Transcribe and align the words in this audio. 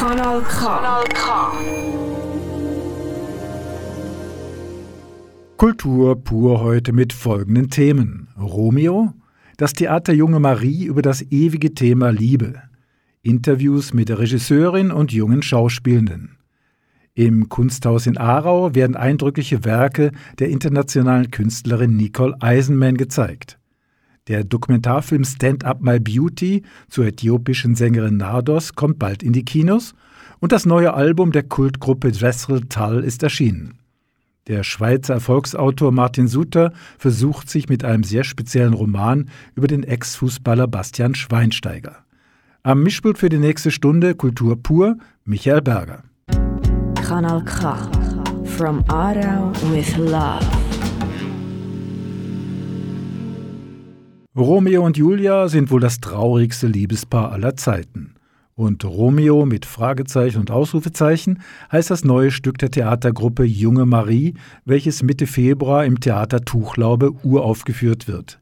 Kanal 0.00 0.40
K. 0.40 0.64
Kanal 0.64 1.04
K. 1.12 1.52
Kultur 5.58 6.16
pur 6.24 6.62
heute 6.62 6.94
mit 6.94 7.12
folgenden 7.12 7.68
Themen. 7.68 8.28
Romeo, 8.40 9.12
das 9.58 9.74
Theater 9.74 10.14
Junge 10.14 10.40
Marie 10.40 10.86
über 10.86 11.02
das 11.02 11.20
ewige 11.30 11.74
Thema 11.74 12.08
Liebe. 12.08 12.62
Interviews 13.20 13.92
mit 13.92 14.08
der 14.08 14.20
Regisseurin 14.20 14.90
und 14.90 15.12
jungen 15.12 15.42
Schauspielenden. 15.42 16.38
Im 17.12 17.50
Kunsthaus 17.50 18.06
in 18.06 18.16
Aarau 18.16 18.74
werden 18.74 18.96
eindrückliche 18.96 19.66
Werke 19.66 20.12
der 20.38 20.48
internationalen 20.48 21.30
Künstlerin 21.30 21.98
Nicole 21.98 22.36
Eisenman 22.40 22.96
gezeigt. 22.96 23.59
Der 24.28 24.44
Dokumentarfilm 24.44 25.24
Stand 25.24 25.64
Up 25.64 25.80
My 25.82 25.98
Beauty 25.98 26.62
zur 26.88 27.06
äthiopischen 27.06 27.74
Sängerin 27.74 28.18
Nardos 28.18 28.74
kommt 28.74 28.98
bald 28.98 29.22
in 29.22 29.32
die 29.32 29.44
Kinos 29.44 29.94
und 30.40 30.52
das 30.52 30.66
neue 30.66 30.94
Album 30.94 31.32
der 31.32 31.42
Kultgruppe 31.42 32.12
Dressel 32.12 32.62
Tal 32.68 33.02
ist 33.02 33.22
erschienen. 33.22 33.74
Der 34.46 34.64
Schweizer 34.64 35.14
Erfolgsautor 35.14 35.92
Martin 35.92 36.26
Suter 36.26 36.72
versucht 36.98 37.48
sich 37.48 37.68
mit 37.68 37.84
einem 37.84 38.02
sehr 38.02 38.24
speziellen 38.24 38.74
Roman 38.74 39.30
über 39.54 39.66
den 39.66 39.84
Ex-Fußballer 39.84 40.66
Bastian 40.66 41.14
Schweinsteiger. 41.14 42.04
Am 42.62 42.82
Mischpult 42.82 43.18
für 43.18 43.28
die 43.28 43.38
nächste 43.38 43.70
Stunde 43.70 44.14
Kultur 44.14 44.60
pur 44.62 44.96
Michael 45.24 45.62
Berger. 45.62 46.02
Kanal 46.96 47.44
K. 47.44 47.76
From 48.44 48.84
Aarau 48.88 49.52
with 49.72 49.96
Love. 49.96 50.44
Romeo 54.40 54.82
und 54.84 54.96
Julia 54.96 55.48
sind 55.48 55.70
wohl 55.70 55.80
das 55.80 56.00
traurigste 56.00 56.66
Liebespaar 56.66 57.30
aller 57.32 57.56
Zeiten. 57.56 58.14
Und 58.54 58.84
Romeo 58.84 59.44
mit 59.44 59.66
Fragezeichen 59.66 60.38
und 60.38 60.50
Ausrufezeichen 60.50 61.42
heißt 61.70 61.90
das 61.90 62.04
neue 62.04 62.30
Stück 62.30 62.58
der 62.58 62.70
Theatergruppe 62.70 63.44
Junge 63.44 63.84
Marie, 63.84 64.34
welches 64.64 65.02
Mitte 65.02 65.26
Februar 65.26 65.84
im 65.84 66.00
Theater 66.00 66.42
Tuchlaube 66.42 67.12
uraufgeführt 67.22 68.08
wird. 68.08 68.40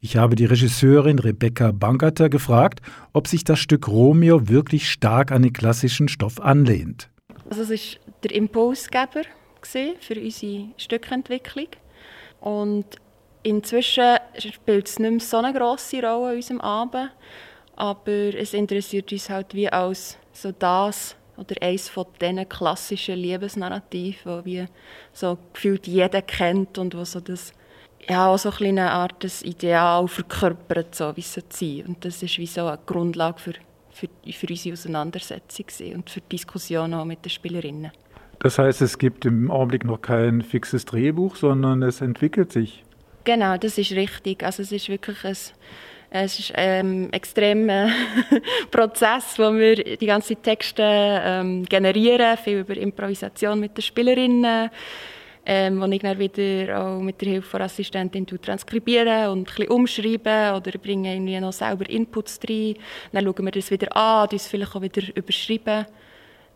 Ich 0.00 0.16
habe 0.16 0.36
die 0.36 0.44
Regisseurin 0.44 1.18
Rebecca 1.18 1.72
Bankerter 1.72 2.28
gefragt, 2.28 2.80
ob 3.12 3.26
sich 3.26 3.42
das 3.42 3.58
Stück 3.58 3.88
Romeo 3.88 4.48
wirklich 4.48 4.88
stark 4.88 5.32
an 5.32 5.42
den 5.42 5.52
klassischen 5.52 6.08
Stoff 6.08 6.40
anlehnt. 6.40 7.10
Also 7.50 7.62
es 7.62 7.70
war 7.70 8.14
der 8.22 8.34
Impulsgeber 8.34 9.22
für 9.62 10.20
unsere 10.20 10.68
Stückentwicklung. 10.76 11.68
Und 12.40 12.84
inzwischen 13.44 14.16
spielt 14.36 14.88
es 14.88 14.98
nicht 14.98 15.10
mehr 15.10 15.20
so 15.20 15.36
eine 15.36 15.56
grosse 15.56 16.02
Rolle 16.02 16.32
in 16.32 16.36
unserem 16.36 16.60
Abend. 16.60 17.10
Aber 17.76 18.10
es 18.10 18.54
interessiert 18.54 19.12
uns 19.12 19.30
halt 19.30 19.54
wie 19.54 19.68
als 19.68 20.18
so 20.32 20.52
das 20.52 21.16
oder 21.36 21.54
eines 21.60 21.88
von 21.88 22.06
diesen 22.20 22.48
klassischen 22.48 23.16
Liebesnarrativen, 23.16 24.42
die 24.44 24.50
wie 24.50 24.66
so 25.12 25.38
gefühlt 25.52 25.86
jeder 25.86 26.22
kennt 26.22 26.78
und 26.78 26.96
wo 26.96 27.04
so 27.04 27.20
das 27.20 27.52
ja, 28.08 28.26
auch 28.28 28.38
so 28.38 28.50
eine 28.60 28.90
Art 28.90 29.24
das 29.24 29.42
Ideal 29.42 30.06
verkörpert, 30.08 30.94
so 30.94 31.16
wie 31.16 31.20
es 31.20 31.40
sein. 31.48 31.84
Und 31.86 32.04
das 32.04 32.22
ist 32.22 32.38
wie 32.38 32.46
so 32.46 32.66
eine 32.66 32.78
Grundlage 32.84 33.38
für 33.38 33.54
für, 33.94 34.08
für 34.32 34.46
unsere 34.48 34.72
Auseinandersetzung 34.72 35.66
und 35.94 36.10
für 36.10 36.20
die 36.20 36.36
Diskussion 36.36 36.94
auch 36.94 37.04
mit 37.04 37.24
den 37.24 37.30
Spielerinnen. 37.30 37.92
Das 38.40 38.58
heißt, 38.58 38.82
es 38.82 38.98
gibt 38.98 39.24
im 39.24 39.50
Augenblick 39.50 39.84
noch 39.84 40.02
kein 40.02 40.42
fixes 40.42 40.84
Drehbuch, 40.84 41.36
sondern 41.36 41.82
es 41.82 42.00
entwickelt 42.00 42.52
sich. 42.52 42.84
Genau, 43.24 43.56
das 43.56 43.78
ist 43.78 43.92
richtig. 43.92 44.42
Also 44.44 44.62
es 44.62 44.70
ist 44.70 44.88
wirklich 44.90 45.24
ein, 45.24 45.36
es 46.10 46.38
ist 46.38 46.54
ein 46.54 47.10
extremer 47.12 47.88
Prozess, 48.70 49.38
wo 49.38 49.52
wir 49.54 49.76
die 49.96 50.06
ganzen 50.06 50.40
Texte 50.42 50.82
ähm, 50.84 51.64
generieren, 51.64 52.36
viel 52.36 52.58
über 52.60 52.76
Improvisation 52.76 53.58
mit 53.60 53.76
den 53.78 53.82
Spielerinnen, 53.82 54.70
ähm, 55.46 55.80
wo 55.80 55.86
ich 55.86 56.02
dann 56.02 56.18
wieder 56.18 56.78
auch 56.80 57.00
mit 57.00 57.20
der 57.22 57.30
Hilfe 57.30 57.48
von 57.48 57.62
Assistentin 57.62 58.26
transkribieren 58.26 59.30
und 59.30 59.40
ein 59.40 59.44
bisschen 59.44 59.68
umschreiben 59.68 60.54
oder 60.54 60.72
bringe 60.78 61.14
irgendwie 61.14 61.40
noch 61.40 61.52
selber 61.52 61.88
Inputs 61.88 62.38
rein. 62.46 62.76
Dann 63.12 63.24
schauen 63.24 63.44
wir 63.46 63.52
das 63.52 63.70
wieder 63.70 63.96
an, 63.96 64.28
das 64.30 64.46
vielleicht 64.46 64.76
auch 64.76 64.82
wieder 64.82 65.02
überschreiben. 65.16 65.86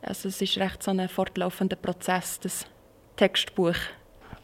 Also 0.02 0.28
es 0.28 0.40
ist 0.42 0.58
recht 0.58 0.82
so 0.82 0.90
ein 0.90 1.08
fortlaufender 1.08 1.76
Prozess, 1.76 2.38
das 2.40 2.66
Textbuch. 3.16 3.74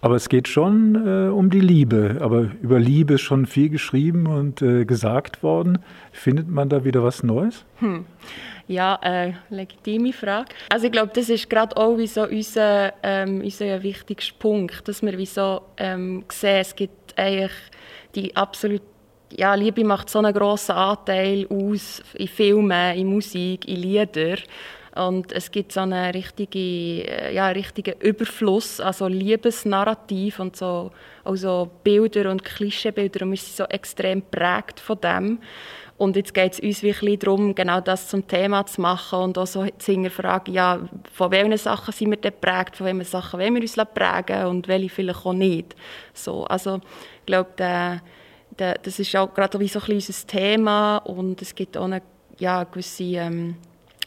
Aber 0.05 0.17
es 0.17 0.29
geht 0.29 0.49
schon 0.49 0.97
äh, 0.97 1.31
um 1.31 1.49
die 1.49 1.61
Liebe. 1.61 2.19
Aber 2.21 2.51
über 2.61 2.79
Liebe 2.79 3.15
ist 3.15 3.23
schon 3.23 3.47
viel 3.47 3.71
geschrieben 3.71 4.27
und 4.27 4.61
äh, 4.61 4.85
gesagt 4.85 5.43
worden. 5.43 5.79
Findet 6.13 6.47
man 6.47 6.69
da 6.69 6.85
wieder 6.85 7.03
was 7.03 7.23
Neues? 7.23 7.65
Hm. 7.79 8.05
Ja, 8.69 8.99
äh, 9.03 9.33
legitime 9.49 10.13
Frage. 10.13 10.51
Also 10.69 10.85
ich 10.87 10.93
glaube, 10.93 11.11
das 11.15 11.31
ist 11.31 11.49
gerade 11.49 11.75
auch 11.79 11.97
wie 11.97 12.07
so 12.07 12.29
unser, 12.29 12.93
ähm, 13.03 13.41
unser 13.41 13.83
wichtigster 13.83 14.35
Punkt, 14.39 14.87
dass 14.87 15.01
wir 15.01 15.17
wie 15.17 15.25
so 15.25 15.63
ähm, 15.79 16.25
sehen, 16.31 16.61
es 16.61 16.77
gibt 16.77 17.19
eigentlich 17.19 17.53
die 18.15 18.37
absolut 18.37 18.83
ja, 19.31 19.55
Liebe 19.55 19.85
macht 19.85 20.11
so 20.11 20.19
einen 20.19 20.35
grossen 20.35 20.73
Anteil 20.73 21.47
aus 21.49 22.03
in 22.13 22.29
Filmen, 22.29 22.95
in 22.95 23.07
Musik, 23.07 23.67
in 23.67 23.77
Liedern. 23.77 24.39
Und 24.95 25.33
es 25.33 25.51
gibt 25.51 25.73
so 25.73 25.81
einen 25.81 26.13
richtigen, 26.13 27.09
äh, 27.09 27.35
ja, 27.35 27.49
richtigen 27.49 27.99
Überfluss, 28.01 28.81
also 28.81 29.09
Liebesnarrativ 29.09 30.39
und 30.39 30.55
so, 30.55 30.93
also 31.25 31.69
Bilder 31.83 32.31
und 32.31 32.45
Klischeebilder. 32.45 33.25
Und 33.25 33.33
wir 33.33 33.39
sind 33.39 33.57
so 33.57 33.65
extrem 33.65 34.23
prägt 34.23 34.79
von 34.79 35.01
dem. 35.01 35.39
Und 35.97 36.17
jetzt 36.17 36.35
geht 36.35 36.55
es 36.55 36.61
uns 36.61 36.83
wirklich 36.83 37.21
darum, 37.21 37.55
genau 37.55 37.81
das 37.81 38.09
zum 38.09 38.27
Thema 38.27 38.67
zu 38.67 38.81
machen 38.81 39.21
und 39.21 39.39
auch 39.39 39.47
so 39.47 39.67
zu 39.79 39.93
hinterfragen, 39.93 40.53
ja, 40.53 40.81
von 41.13 41.31
welchen 41.31 41.57
Sachen 41.57 41.93
sind 41.93 42.11
wir 42.11 42.17
denn 42.17 42.33
geprägt, 42.33 42.77
von 42.77 42.87
welchen 42.87 43.05
Sachen 43.05 43.39
wollen 43.39 43.55
wir 43.55 43.63
uns 43.63 43.77
prägen 43.95 44.47
und 44.47 44.67
welche 44.67 44.89
vielleicht 44.89 45.25
auch 45.25 45.33
nicht. 45.33 45.77
So, 46.13 46.45
also 46.45 46.81
ich 47.21 47.27
glaube, 47.27 47.51
das 48.57 48.99
ist 48.99 49.15
auch 49.17 49.33
gerade 49.35 49.53
so 49.69 49.79
ein 49.79 49.95
unser 49.95 50.27
Thema 50.27 50.99
und 50.99 51.41
es 51.43 51.55
gibt 51.55 51.77
auch 51.77 51.85
eine 51.85 52.03
ja, 52.39 52.65
gewisse 52.65 53.05
ähm, 53.05 53.57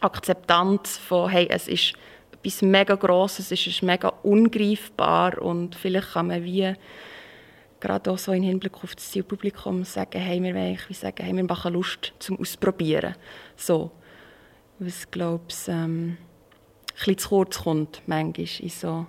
Akzeptanz 0.01 0.97
von, 0.97 1.29
hey, 1.29 1.47
es 1.49 1.67
ist 1.67 1.93
etwas 2.31 2.61
mega 2.61 2.95
Grosses, 2.95 3.51
es 3.51 3.67
ist 3.67 3.83
mega 3.83 4.09
ungreifbar 4.23 5.41
und 5.41 5.75
vielleicht 5.75 6.13
kann 6.13 6.27
man 6.27 6.43
wie 6.43 6.73
gerade 7.79 8.11
auch 8.11 8.17
so 8.17 8.31
im 8.31 8.43
Hinblick 8.43 8.83
auf 8.83 8.95
das 8.95 9.11
Zielpublikum 9.11 9.83
sagen, 9.83 10.19
hey, 10.19 10.41
wir 10.41 10.55
wollen 10.55 10.77
wie 10.87 10.93
sagen, 10.93 11.23
hey, 11.23 11.35
wir 11.35 11.43
machen 11.43 11.73
Lust 11.73 12.13
zum 12.19 12.39
Ausprobieren. 12.39 13.15
So, 13.55 13.91
was 14.79 15.09
glaube 15.09 15.45
ich 15.49 15.67
ähm, 15.67 16.17
ein 16.17 16.95
bisschen 16.95 17.17
zu 17.17 17.29
kurz 17.29 17.63
kommt, 17.63 18.01
manchmal 18.07 18.47
in 18.59 18.69
so 18.69 19.07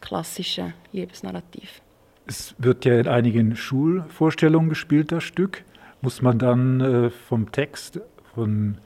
klassischen 0.00 0.74
Liebesnarrativ. 0.92 1.82
Es 2.26 2.54
wird 2.58 2.84
ja 2.84 2.98
in 2.98 3.08
einigen 3.08 3.56
Schulvorstellungen 3.56 4.68
gespielt, 4.68 5.12
das 5.12 5.24
Stück. 5.24 5.64
Muss 6.00 6.22
man 6.22 6.38
dann 6.38 6.80
äh, 6.80 7.10
vom 7.10 7.50
Text, 7.50 8.00
von, 8.34 8.78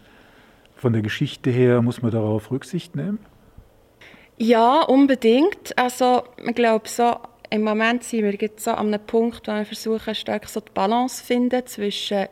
von 0.82 0.92
der 0.92 1.02
Geschichte 1.02 1.48
her, 1.50 1.80
muss 1.80 2.02
man 2.02 2.10
darauf 2.10 2.50
Rücksicht 2.50 2.96
nehmen? 2.96 3.20
Ja, 4.36 4.82
unbedingt. 4.82 5.78
Also, 5.78 6.24
ich 6.44 6.54
glaube, 6.56 6.88
so 6.88 7.14
im 7.50 7.62
Moment 7.62 8.02
sind 8.02 8.24
wir 8.24 8.34
jetzt 8.34 8.64
so 8.64 8.72
an 8.72 8.88
einem 8.88 9.06
Punkt, 9.06 9.46
wo 9.46 9.52
wir 9.52 9.64
versuchen, 9.64 10.12
stark 10.14 10.48
so 10.48 10.58
die 10.58 10.72
Balance 10.74 11.18
zu 11.18 11.24
finden 11.24 11.64
zwischen 11.66 12.26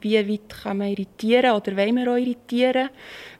wie 0.00 0.28
weit 0.28 0.62
kann 0.62 0.78
man 0.78 0.88
irritieren 0.88 1.56
oder 1.56 1.76
wollen 1.76 1.96
wir 1.96 2.12
auch 2.12 2.16
irritieren, 2.16 2.90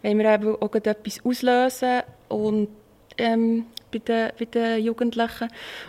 wollen 0.02 0.18
wir 0.18 0.34
eben 0.34 0.56
auch 0.56 0.74
etwas 0.74 1.24
auslösen 1.24 2.02
und, 2.28 2.68
ähm, 3.18 3.66
bei, 3.92 3.98
den, 3.98 4.30
bei 4.36 4.44
den 4.46 4.82
Jugendlichen 4.84 5.48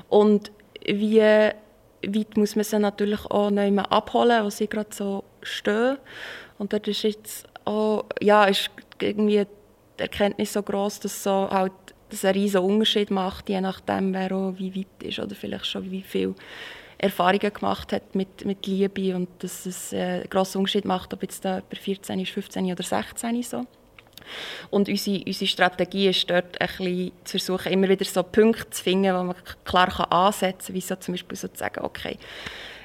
und 0.10 0.52
wie 0.86 1.22
weit 1.22 2.38
muss 2.38 2.56
man 2.56 2.66
sie 2.66 2.78
natürlich 2.78 3.26
auch 3.26 3.50
neu 3.50 3.76
abholen, 3.80 4.44
wo 4.44 4.50
sie 4.50 4.68
gerade 4.68 4.94
so 4.94 5.24
stehen 5.42 5.98
und 6.60 6.74
dort 6.74 6.88
ist 6.88 7.04
jetzt 7.04 7.48
auch, 7.68 8.06
ja, 8.22 8.46
ist 8.46 8.70
irgendwie 9.02 9.46
die 9.98 10.02
Erkenntnis 10.02 10.54
so 10.54 10.64
groß, 10.64 11.02
dass 11.02 11.24
so 11.24 11.50
halt 11.50 11.74
das 12.10 12.24
einen 12.24 12.36
riesen 12.36 12.62
Unterschied 12.62 13.12
macht, 13.12 13.50
je 13.50 13.62
nachdem, 13.62 14.14
wer 14.14 14.32
auch 14.32 14.54
wie 14.58 14.76
weit 14.76 15.04
ist 15.04 15.20
oder 15.20 15.36
vielleicht 15.36 15.66
schon 15.66 15.92
wie 15.92 16.02
viel 16.02 16.36
Erfahrungen 16.98 17.54
gemacht 17.54 17.94
hat 17.94 18.16
mit, 18.16 18.46
mit 18.46 18.66
Liebe 18.66 19.16
und 19.16 19.30
dass 19.40 19.66
es 19.66 19.94
äh, 19.94 19.98
einen 19.98 20.30
grossen 20.30 20.60
Unterschied 20.60 20.86
macht, 20.86 21.14
ob 21.14 21.22
jetzt 21.22 21.46
da 21.46 21.56
jemand 21.56 21.78
14 21.78 22.20
ist, 22.20 22.32
15 22.32 22.72
oder 22.72 22.84
16 22.84 23.40
ist. 23.40 23.52
So. 23.52 23.66
Und 24.70 24.90
unsere, 24.90 25.24
unsere 25.26 25.48
Strategie 25.48 26.08
ist 26.08 26.30
dort 26.30 26.60
ein 26.60 26.68
bisschen 26.68 27.12
zu 27.24 27.32
versuchen, 27.38 27.72
immer 27.72 27.90
wieder 27.90 28.06
so 28.06 28.24
Punkte 28.24 28.70
zu 28.70 28.84
finden, 28.84 29.14
wo 29.14 29.24
man 29.24 29.36
klar 29.64 29.90
kann 29.90 30.12
ansetzen 30.12 30.68
kann, 30.68 30.76
wie 30.76 30.82
so 30.82 30.96
zum 30.96 31.14
Beispiel 31.14 31.38
so 31.38 31.48
zu 31.50 31.58
sagen, 31.58 31.84
okay, 31.84 32.18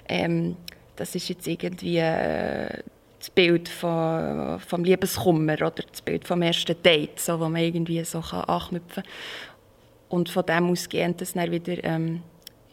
ähm, 0.08 0.56
das 0.96 1.14
ist 1.14 1.28
jetzt 1.28 1.46
irgendwie 1.46 1.98
äh, 1.98 2.82
das 3.22 3.30
Bild 3.30 3.68
von, 3.68 4.58
vom 4.58 4.82
Liebeskummer 4.82 5.54
oder 5.54 5.84
das 5.88 6.02
Bild 6.02 6.26
vom 6.26 6.42
ersten 6.42 6.74
Date, 6.82 7.20
so, 7.20 7.38
wo 7.38 7.48
man 7.48 7.62
irgendwie 7.62 8.02
so 8.02 8.20
kann 8.20 8.40
anknüpfen 8.44 9.04
kann. 9.04 9.12
Und 10.08 10.28
von 10.28 10.44
dem 10.44 10.68
ausgehend 10.70 11.20
das 11.20 11.34
dann 11.34 11.52
wieder 11.52 11.84
ähm, 11.84 12.22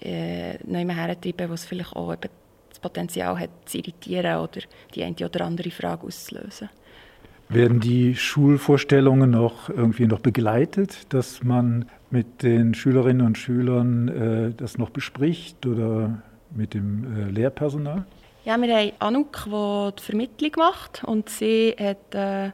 äh, 0.01 0.57
neu 0.65 0.91
hertreiben, 0.91 1.51
was 1.51 1.65
vielleicht 1.65 1.95
auch 1.95 2.15
das 2.15 2.79
Potenzial 2.81 3.39
hat, 3.39 3.51
zu 3.65 3.77
irritieren 3.77 4.39
oder 4.39 4.61
die 4.95 5.03
eine 5.03 5.15
oder 5.23 5.45
andere 5.45 5.69
Frage 5.69 6.07
auszulösen. 6.07 6.69
Werden 7.49 7.79
die 7.79 8.15
Schulvorstellungen 8.15 9.29
noch 9.29 9.69
irgendwie 9.69 10.07
noch 10.07 10.19
begleitet, 10.19 11.13
dass 11.13 11.43
man 11.43 11.85
mit 12.09 12.41
den 12.41 12.73
Schülerinnen 12.73 13.25
und 13.25 13.37
Schülern 13.37 14.07
äh, 14.07 14.53
das 14.57 14.79
noch 14.79 14.89
bespricht 14.89 15.67
oder 15.67 16.23
mit 16.55 16.73
dem 16.73 17.05
äh, 17.15 17.29
Lehrpersonal? 17.29 18.05
Ja, 18.49 18.59
wir 18.59 18.75
haben 18.75 18.93
Anouk, 18.97 19.43
die 19.45 19.95
die 19.95 20.03
Vermittlung 20.03 20.51
macht 20.57 21.03
und 21.03 21.29
sie 21.29 21.75
hat, 21.79 22.15
äh, 22.15 22.49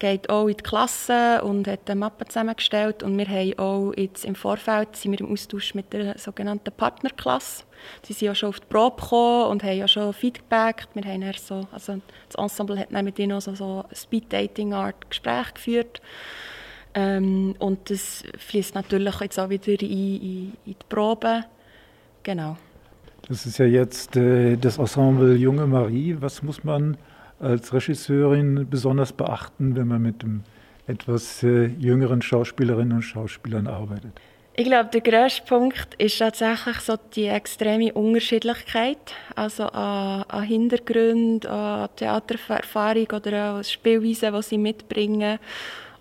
geht 0.00 0.28
auch 0.30 0.48
in 0.48 0.56
die 0.56 0.64
Klasse 0.64 1.44
und 1.44 1.68
hat 1.68 1.88
eine 1.88 2.00
Mappe 2.00 2.24
zusammengestellt 2.24 3.04
und 3.04 3.16
wir 3.16 3.28
haben 3.28 3.56
auch 3.56 3.92
jetzt 3.96 4.24
im 4.24 4.34
Vorfeld 4.34 4.96
sind 4.96 5.12
wir 5.12 5.20
im 5.20 5.32
Austausch 5.32 5.76
mit 5.76 5.92
der 5.92 6.18
sogenannten 6.18 6.72
Partnerklasse. 6.72 7.62
Sie 8.02 8.14
sind 8.14 8.26
ja 8.26 8.34
schon 8.34 8.48
auf 8.48 8.58
die 8.58 8.66
Probe 8.66 9.00
gekommen 9.00 9.50
und 9.52 9.62
haben 9.62 9.78
ja 9.78 9.86
schon 9.86 10.12
Feedback. 10.12 10.88
Wir 10.94 11.04
haben 11.04 11.32
so, 11.36 11.68
also 11.70 12.00
das 12.28 12.34
Ensemble 12.34 12.76
hat 12.76 12.88
dann 12.90 13.04
mit 13.04 13.16
ihnen 13.20 13.40
so, 13.40 13.54
so 13.54 13.84
Speed-Dating-Art 13.94 15.08
Gespräch 15.08 15.54
geführt. 15.54 16.02
Ähm, 16.94 17.54
und 17.60 17.90
das 17.90 18.24
fließt 18.38 18.74
natürlich 18.74 19.20
jetzt 19.20 19.38
auch 19.38 19.50
wieder 19.50 19.68
in, 19.68 19.80
in, 19.82 20.56
in 20.66 20.74
die 20.74 20.76
Probe. 20.88 21.44
Genau. 22.24 22.56
Das 23.28 23.44
ist 23.44 23.58
ja 23.58 23.66
jetzt 23.66 24.16
äh, 24.16 24.56
das 24.56 24.78
Ensemble 24.78 25.34
Junge 25.34 25.66
Marie. 25.66 26.16
Was 26.20 26.42
muss 26.42 26.64
man 26.64 26.96
als 27.40 27.72
Regisseurin 27.74 28.66
besonders 28.68 29.12
beachten, 29.12 29.76
wenn 29.76 29.86
man 29.86 30.00
mit 30.00 30.22
dem 30.22 30.44
etwas 30.86 31.42
äh, 31.42 31.66
jüngeren 31.66 32.22
Schauspielerinnen 32.22 32.96
und 32.96 33.02
Schauspielern 33.02 33.66
arbeitet? 33.66 34.12
Ich 34.54 34.64
glaube, 34.64 34.88
der 34.92 35.02
grösste 35.02 35.42
Punkt 35.44 35.94
ist 35.98 36.18
tatsächlich 36.18 36.78
so 36.80 36.96
die 37.14 37.26
extreme 37.26 37.92
Unterschiedlichkeit, 37.92 39.14
also 39.36 39.64
an, 39.64 40.24
an 40.26 40.42
Hintergrund, 40.42 41.46
an 41.46 41.88
Theatererfahrung 41.94 43.06
oder 43.12 43.56
an 43.56 43.64
Spielweise, 43.64 44.32
die 44.32 44.42
sie 44.42 44.58
mitbringen 44.58 45.38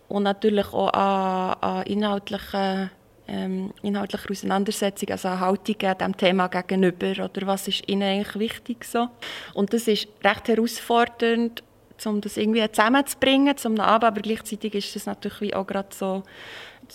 und 0.08 0.24
natürlich 0.24 0.74
auch 0.74 0.92
an, 0.92 1.58
an 1.62 1.84
inhaltlichen 1.84 2.90
ähm, 3.28 3.74
inhaltliche 3.82 4.30
Auseinandersetzung, 4.30 5.10
also 5.10 5.28
eine 5.28 5.40
Haltung 5.40 5.78
dem 5.78 6.18
Thema 6.18 6.48
gegenüber 6.48 7.26
oder 7.26 7.48
was 7.48 7.68
ist 7.68 7.88
ihnen 7.90 8.04
eigentlich 8.04 8.40
wichtig 8.40 8.86
so. 8.86 9.10
Und 9.54 9.74
das 9.74 9.88
ist 9.88 10.08
recht 10.24 10.48
herausfordernd, 10.48 11.64
um 12.06 12.22
das 12.22 12.38
irgendwie 12.38 12.70
zusammenzubringen, 12.72 13.58
zum 13.58 13.80
Abend, 13.80 14.04
aber 14.06 14.22
gleichzeitig 14.22 14.76
ist 14.76 14.96
das 14.96 15.06
natürlich 15.06 15.56
auch 15.56 15.66
gerade 15.66 15.90
so 15.92 16.24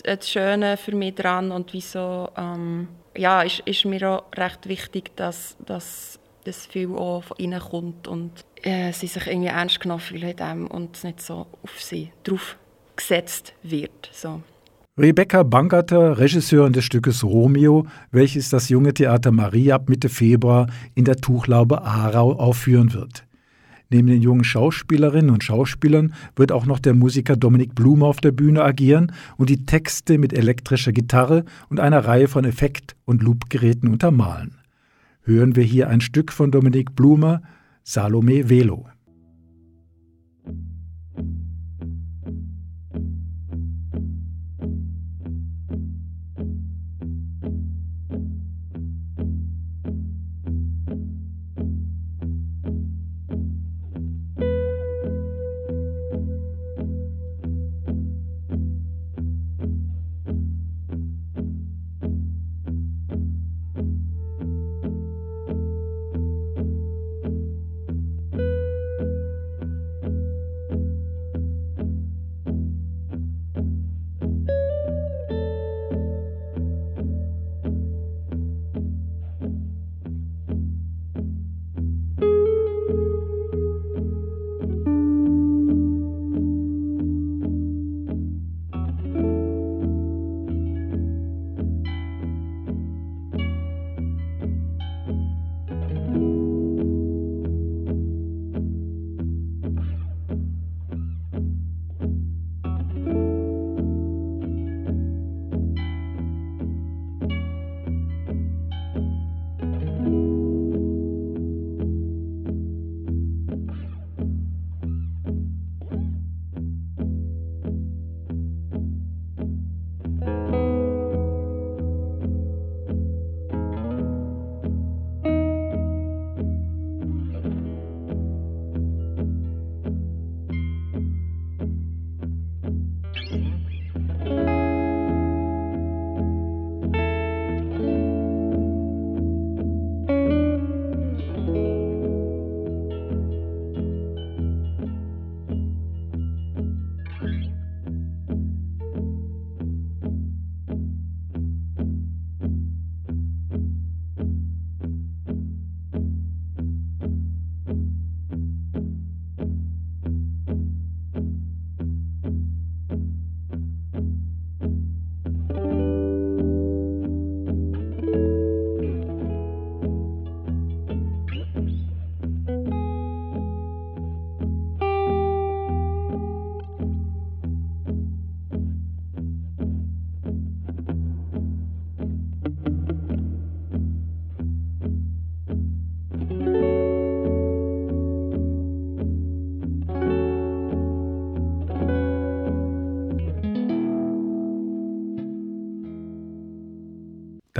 das 0.04 0.30
Schöne 0.30 0.76
für 0.76 0.94
mich 0.94 1.14
dran 1.14 1.52
und 1.52 1.72
wieso 1.72 2.30
ähm, 2.36 2.88
ja, 3.16 3.42
ist, 3.42 3.60
ist 3.60 3.84
mir 3.84 4.08
auch 4.08 4.24
recht 4.36 4.68
wichtig, 4.68 5.14
dass, 5.16 5.56
dass 5.66 6.18
das 6.44 6.66
viel 6.66 6.94
auch 6.94 7.22
von 7.22 7.36
ihnen 7.38 7.60
kommt 7.60 8.08
und 8.08 8.32
äh, 8.62 8.92
sie 8.92 9.06
sich 9.06 9.26
irgendwie 9.26 9.48
ernst 9.48 9.80
genommen 9.80 10.00
fühlen 10.00 10.66
und 10.68 10.96
es 10.96 11.04
nicht 11.04 11.20
so 11.20 11.46
auf 11.62 11.82
sie 11.82 12.10
drauf 12.24 12.56
gesetzt 12.96 13.54
wird. 13.62 14.10
So. 14.12 14.42
Rebecca 14.98 15.42
Bangerter, 15.42 16.18
Regisseurin 16.18 16.74
des 16.74 16.84
Stückes 16.84 17.24
Romeo, 17.24 17.86
welches 18.10 18.50
das 18.50 18.68
junge 18.68 18.92
Theater 18.92 19.32
Marie 19.32 19.72
ab 19.72 19.88
Mitte 19.88 20.10
Februar 20.10 20.66
in 20.94 21.06
der 21.06 21.16
Tuchlaube 21.16 21.80
Aarau 21.80 22.34
aufführen 22.38 22.92
wird. 22.92 23.26
Neben 23.88 24.08
den 24.08 24.20
jungen 24.20 24.44
Schauspielerinnen 24.44 25.30
und 25.30 25.42
Schauspielern 25.42 26.12
wird 26.36 26.52
auch 26.52 26.66
noch 26.66 26.78
der 26.78 26.92
Musiker 26.92 27.36
Dominik 27.36 27.74
Blume 27.74 28.04
auf 28.04 28.20
der 28.20 28.32
Bühne 28.32 28.62
agieren 28.62 29.12
und 29.38 29.48
die 29.48 29.64
Texte 29.64 30.18
mit 30.18 30.34
elektrischer 30.34 30.92
Gitarre 30.92 31.46
und 31.70 31.80
einer 31.80 32.04
Reihe 32.04 32.28
von 32.28 32.44
Effekt- 32.44 32.94
und 33.06 33.22
Loopgeräten 33.22 33.88
untermalen. 33.88 34.58
Hören 35.22 35.56
wir 35.56 35.64
hier 35.64 35.88
ein 35.88 36.02
Stück 36.02 36.30
von 36.30 36.50
Dominik 36.50 36.94
Blume, 36.94 37.40
Salome 37.82 38.50
Velo. 38.50 38.88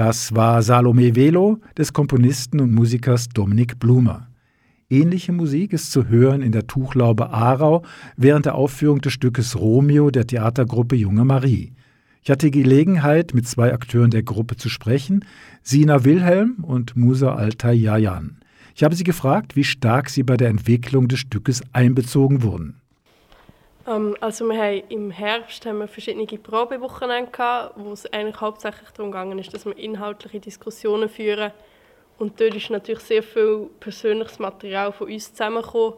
Das 0.04 0.34
war 0.34 0.62
Salome 0.62 1.14
Velo 1.14 1.60
des 1.78 1.92
Komponisten 1.92 2.60
und 2.60 2.72
Musikers 2.72 3.28
Dominik 3.28 3.78
Blumer. 3.78 4.26
Ähnliche 4.90 5.30
Musik 5.30 5.72
ist 5.72 5.92
zu 5.92 6.08
hören 6.08 6.42
in 6.42 6.50
der 6.50 6.66
Tuchlaube 6.66 7.30
Aarau 7.30 7.84
während 8.16 8.46
der 8.46 8.56
Aufführung 8.56 9.00
des 9.00 9.12
Stückes 9.12 9.56
Romeo 9.56 10.10
der 10.10 10.26
Theatergruppe 10.26 10.96
Junge 10.96 11.24
Marie. 11.24 11.74
Ich 12.20 12.32
hatte 12.32 12.50
Gelegenheit, 12.50 13.32
mit 13.32 13.46
zwei 13.46 13.72
Akteuren 13.72 14.10
der 14.10 14.24
Gruppe 14.24 14.56
zu 14.56 14.68
sprechen, 14.68 15.24
Sina 15.62 16.02
Wilhelm 16.02 16.56
und 16.62 16.96
Musa 16.96 17.36
Altay 17.36 17.76
Yayan. 17.76 18.40
Ich 18.74 18.82
habe 18.82 18.96
sie 18.96 19.04
gefragt, 19.04 19.54
wie 19.54 19.62
stark 19.62 20.10
sie 20.10 20.24
bei 20.24 20.36
der 20.36 20.48
Entwicklung 20.48 21.06
des 21.06 21.20
Stückes 21.20 21.62
einbezogen 21.72 22.42
wurden. 22.42 22.81
Ähm, 23.86 24.16
also 24.20 24.46
wir 24.46 24.58
haben 24.60 24.82
im 24.88 25.10
Herbst 25.10 25.66
haben 25.66 25.78
wir 25.78 25.88
verschiedene 25.88 26.26
Probewochen 26.26 27.30
gehabt, 27.30 27.74
wo 27.76 27.92
es 27.92 28.10
eigentlich 28.12 28.40
hauptsächlich 28.40 28.90
darum 28.90 29.12
ging, 29.12 29.42
dass 29.50 29.66
wir 29.66 29.76
inhaltliche 29.76 30.40
Diskussionen 30.40 31.08
führen. 31.08 31.52
Und 32.18 32.40
dort 32.40 32.54
ist 32.54 32.70
natürlich 32.70 33.02
sehr 33.02 33.22
viel 33.22 33.68
persönliches 33.80 34.38
Material 34.38 34.92
von 34.92 35.08
uns 35.08 35.32
zusammengekommen 35.32 35.94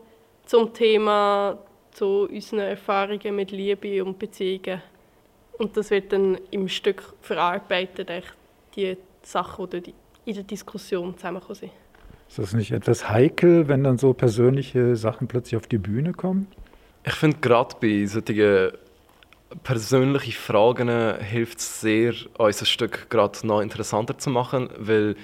zum 0.47 0.73
Thema, 0.73 1.59
zu 1.93 2.29
unseren 2.31 2.61
Erfahrungen 2.61 3.37
mit 3.37 3.51
Liebe 3.51 4.05
und 4.05 4.19
Beziehungen. 4.19 4.83
Und 5.59 5.77
das 5.77 5.91
wird 5.91 6.13
dann 6.13 6.39
im 6.51 6.69
Stück 6.69 7.15
verarbeitet, 7.21 8.11
die 8.75 8.97
Sachen, 9.23 9.71
die 9.71 9.95
in 10.25 10.35
der 10.35 10.45
Diskussion 10.45 11.17
zusammengekommen 11.17 11.57
sind. 11.57 11.73
Ist 12.29 12.39
das 12.39 12.55
nicht 12.55 12.73
etwas 12.73 13.09
heikel, 13.09 13.69
wenn 13.69 13.85
dann 13.85 13.99
so 13.99 14.13
persönliche 14.13 14.97
Sachen 14.97 15.29
plötzlich 15.29 15.57
auf 15.57 15.67
die 15.67 15.79
Bühne 15.79 16.13
kommen? 16.13 16.49
Ich 17.07 17.15
finde 17.15 17.37
gerade 17.39 17.77
bei 17.81 18.07
solchen 18.07 18.73
persönlichen 19.63 20.33
Fragen 20.33 20.89
hilft 21.21 21.59
es 21.59 21.81
sehr, 21.83 22.15
unser 22.39 22.65
Stück 22.65 23.11
gerade 23.11 23.47
noch 23.47 23.61
interessanter 23.61 24.17
zu 24.17 24.31
machen, 24.31 24.71
weil 24.79 25.15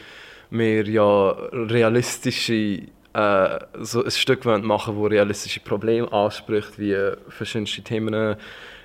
wir 0.51 0.87
ja 0.87 1.31
realistische 1.53 2.83
äh, 3.15 3.59
so 3.81 4.05
ein 4.05 4.11
Stück 4.11 4.45
machen 4.45 4.97
wollen, 4.97 5.11
das 5.11 5.19
realistische 5.19 5.61
Probleme 5.61 6.13
anspricht, 6.13 6.79
wie 6.79 6.97
verschiedenste 7.29 7.83
Themen 7.83 8.37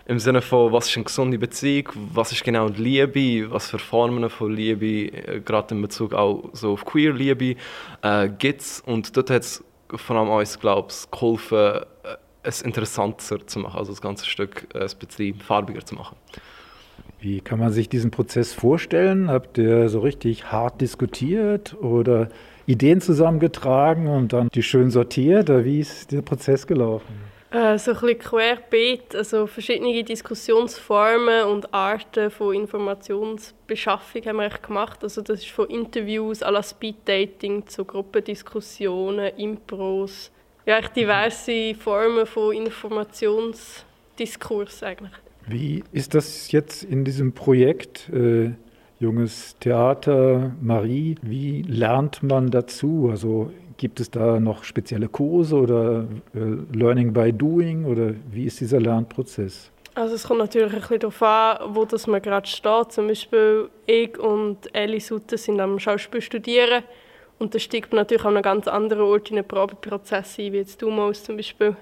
im 0.08 0.20
Sinne 0.20 0.42
von, 0.42 0.72
was 0.72 0.88
ist 0.88 0.96
eine 0.96 1.04
gesunde 1.06 1.38
Beziehung, 1.38 1.90
was 2.14 2.32
ist 2.32 2.44
genau 2.44 2.70
die 2.70 2.82
Liebe, 2.82 3.52
was 3.52 3.70
für 3.70 3.80
Formen 3.80 4.30
von 4.30 4.56
Liebe, 4.56 5.12
äh, 5.12 5.42
gerade 5.42 5.76
in 5.76 5.82
Bezug 5.82 6.14
auch 6.14 6.50
so 6.54 6.74
auf 6.74 6.86
Queer-Liebe, 6.86 7.60
äh, 8.04 8.30
gibt 8.30 8.62
es. 8.62 8.82
Und 8.82 9.18
dort 9.18 9.32
hat 9.32 9.42
es 9.42 9.64
vor 9.90 10.16
allem 10.16 10.30
uns, 10.30 10.60
glaube 10.60 10.90
ich, 10.92 11.12
geholfen, 11.12 11.58
äh, 12.04 12.18
es 12.46 12.62
interessanter 12.62 13.46
zu 13.46 13.60
machen, 13.60 13.78
also 13.78 13.92
das 13.92 14.02
ganze 14.02 14.26
Stück 14.26 14.68
äh, 14.74 14.80
ein 14.80 14.90
bisschen 15.00 15.36
farbiger 15.36 15.86
zu 15.86 15.96
machen. 15.96 16.16
Wie 17.20 17.42
kann 17.42 17.60
man 17.60 17.72
sich 17.72 17.90
diesen 17.90 18.12
Prozess 18.12 18.54
vorstellen? 18.54 19.30
Habt 19.30 19.58
ihr 19.58 19.90
so 19.90 20.00
richtig 20.00 20.52
hart 20.52 20.82
diskutiert 20.82 21.76
oder 21.82 22.30
Ideen 22.68 23.02
zusammengetragen 23.02 24.08
und 24.08 24.34
dann 24.34 24.50
die 24.54 24.64
schön 24.64 24.92
sortiert? 24.92 25.50
Oder 25.50 25.66
wie 25.66 25.80
ist 25.80 26.12
der 26.12 26.22
Prozess 26.22 26.68
gelaufen? 26.68 27.26
Äh, 27.56 27.78
so 27.78 27.92
ein 27.92 28.00
bisschen 28.02 28.20
querbeet, 28.20 29.16
also 29.16 29.48
verschiedene 29.48 30.04
Diskussionsformen 30.04 31.46
und 31.46 31.74
Arten 31.74 32.30
von 32.30 32.54
Informationsbeschaffung 32.54 34.26
haben 34.26 34.38
wir 34.38 34.50
gemacht. 34.50 35.04
Also 35.04 35.22
das 35.22 35.40
ist 35.40 35.52
von 35.52 35.70
Interviews 35.70 36.44
à 36.44 36.52
la 36.52 36.62
Speed-Dating 36.62 37.66
zu 37.66 37.86
Gruppendiskussionen, 37.86 39.38
Impros, 39.38 40.32
ja, 40.66 40.82
diverse 40.82 41.76
Formen 41.76 42.26
von 42.26 42.56
Informationsdiskurs 42.56 44.82
eigentlich. 44.84 45.14
Wie 45.48 45.84
ist 45.92 46.16
das 46.16 46.52
jetzt 46.52 46.84
in 46.84 47.06
diesem 47.06 47.34
Projekt 47.34 48.10
äh, 48.10 48.50
Junges 49.00 49.56
Theater, 49.60 50.56
Marie? 50.62 51.18
Wie 51.22 51.62
lernt 51.64 52.24
man 52.24 52.50
dazu? 52.50 53.10
Also 53.12 53.52
Gibt 53.78 54.00
es 54.00 54.10
da 54.10 54.40
noch 54.40 54.64
spezielle 54.64 55.10
Kurse 55.10 55.58
oder 55.58 56.08
äh, 56.34 56.78
Learning 56.78 57.12
by 57.12 57.34
Doing 57.34 57.84
oder 57.84 58.14
wie 58.32 58.46
ist 58.46 58.62
dieser 58.62 58.80
Lernprozess? 58.80 59.70
Also 59.96 60.16
es 60.16 60.24
kommt 60.24 60.40
natürlich 60.40 60.74
ein 60.74 60.80
bisschen 60.80 61.00
darauf 61.00 61.22
an, 61.22 61.76
wo 61.76 61.84
das 61.84 62.08
man 62.08 62.22
gerade 62.22 62.48
steht. 62.48 62.92
Zum 62.92 63.08
Beispiel 63.08 63.70
ich 63.86 64.18
und 64.18 64.74
Ellie 64.74 65.02
Sutter 65.02 65.38
sind 65.38 65.60
am 65.60 65.78
Schauspiel 65.80 66.22
studieren 66.22 66.84
und 67.38 67.54
da 67.54 67.60
steigt 67.60 67.92
man 67.92 68.02
natürlich 68.02 68.24
an 68.24 68.36
einem 68.36 68.44
ganz 68.44 68.68
anderen 68.68 69.04
Ort 69.04 69.30
in 69.30 69.38
einen 69.38 69.48
Probeprozess 69.48 70.40
ein, 70.40 70.54
wie 70.54 70.58
jetzt 70.58 70.82
du 70.82 70.90
mal 70.90 71.14
zum 71.14 71.38
Beispiel. 71.38 71.76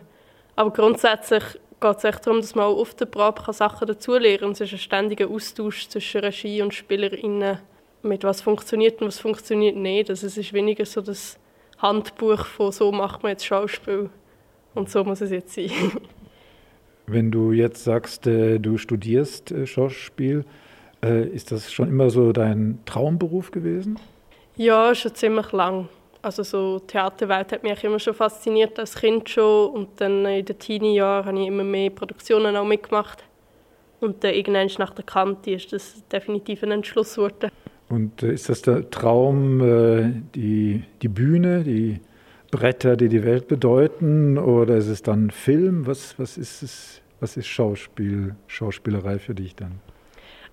Aber 0.56 0.72
grundsätzlich 0.72 1.44
geht 1.80 1.98
es 1.98 2.04
echt 2.04 2.26
darum, 2.26 2.42
dass 2.42 2.56
man 2.56 2.66
auch 2.66 2.80
auf 2.80 2.96
der 2.96 3.06
Probe 3.06 3.54
Sachen 3.54 3.88
dazulernen 3.88 4.40
kann. 4.40 4.52
Es 4.52 4.62
ist 4.62 4.74
ein 4.74 4.80
ständiger 4.80 5.30
Austausch 5.30 5.88
zwischen 5.90 6.22
Regie 6.22 6.62
und 6.62 6.74
SpielerInnen, 6.74 7.60
mit 8.02 8.24
was 8.24 8.42
funktioniert 8.42 9.02
und 9.02 9.08
was 9.08 9.20
funktioniert 9.20 9.76
nicht. 9.76 10.10
Also 10.10 10.28
es 10.28 10.38
ist 10.38 10.54
weniger 10.54 10.86
so, 10.86 11.02
dass 11.02 11.38
Handbuch 11.78 12.46
von 12.46 12.72
so 12.72 12.92
macht 12.92 13.24
man 13.24 13.32
jetzt 13.32 13.46
Schauspiel 13.46 14.10
und 14.74 14.90
so 14.90 15.04
muss 15.04 15.22
es 15.22 15.32
jetzt 15.32 15.54
sein. 15.54 15.72
Wenn 17.06 17.32
du 17.32 17.52
jetzt 17.52 17.84
sagst, 17.84 18.28
äh, 18.28 18.60
du 18.60 18.78
studierst 18.78 19.52
äh, 19.52 19.68
Schauspiel, 19.68 20.46
äh, 21.04 21.28
ist 21.28 21.52
das 21.52 21.72
schon 21.72 21.90
immer 21.90 22.10
so 22.10 22.32
dein 22.32 22.80
Traumberuf 22.86 23.52
gewesen? 23.52 24.00
Ja, 24.56 24.94
schon 24.94 25.16
ziemlich 25.16 25.52
lang. 25.52 25.90
Also 26.22 26.44
so 26.44 26.80
Theaterwelt 26.80 27.52
hat 27.52 27.64
mich 27.64 27.84
immer 27.84 28.00
schon 28.00 28.14
fasziniert 28.14 28.80
als 28.80 28.96
Kind 28.96 29.30
schon 29.30 29.72
und 29.72 29.90
dann 30.00 30.26
in 30.26 30.46
den 30.46 30.58
Teenie-Jahren 30.58 31.26
habe 31.26 31.40
ich 31.40 31.48
immer 31.48 31.64
mehr 31.64 31.90
Produktionen 31.90 32.56
auch 32.56 32.66
mitgemacht. 32.66 33.24
Und 34.00 34.24
dann 34.24 34.34
irgendwann 34.34 34.70
nach 34.78 34.94
der 34.94 35.06
Kante 35.06 35.52
ist 35.52 35.74
das 35.74 36.08
definitiv 36.08 36.64
ein 36.64 36.72
Entschluss 36.72 37.16
geworden. 37.16 37.52
Und 37.90 38.24
äh, 38.24 38.34
ist 38.34 38.50
das 38.50 38.62
der 38.62 38.90
Traum, 38.90 39.62
äh, 39.62 40.12
die, 40.36 40.84
die 41.02 41.08
Bühne, 41.08 41.64
die 41.64 42.00
Bretter, 42.52 42.96
die 42.96 43.10
die 43.10 43.24
Welt 43.24 43.48
bedeuten, 43.48 44.38
oder 44.38 44.78
ist 44.78 44.88
es 44.88 45.02
dann 45.02 45.32
Film? 45.32 45.88
Was, 45.88 46.18
was, 46.20 46.38
ist, 46.38 46.64
es, 46.64 47.02
was 47.20 47.38
ist 47.38 47.48
Schauspiel, 47.48 48.36
Schauspielerei 48.48 49.20
für 49.20 49.36
dich 49.36 49.56
dann? 49.56 49.80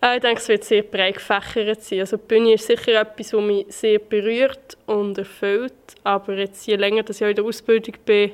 Äh, 0.02 0.16
ich 0.16 0.22
denke, 0.22 0.40
es 0.40 0.48
wird 0.48 0.64
sehr 0.64 0.82
breit 0.82 1.14
gefächert 1.14 1.82
sein. 1.82 2.00
Also 2.00 2.16
die 2.16 2.26
Bühne 2.26 2.54
ist 2.54 2.66
sicher 2.66 3.00
etwas, 3.00 3.32
was 3.32 3.42
mich 3.42 3.66
sehr 3.68 3.98
berührt 3.98 4.76
und 4.86 5.18
erfüllt. 5.18 5.72
Aber 6.04 6.34
jetzt, 6.36 6.66
je 6.66 6.76
länger 6.76 7.02
dass 7.02 7.20
ich 7.20 7.26
in 7.28 7.36
der 7.36 7.44
Ausbildung 7.44 7.94
bin, 8.04 8.32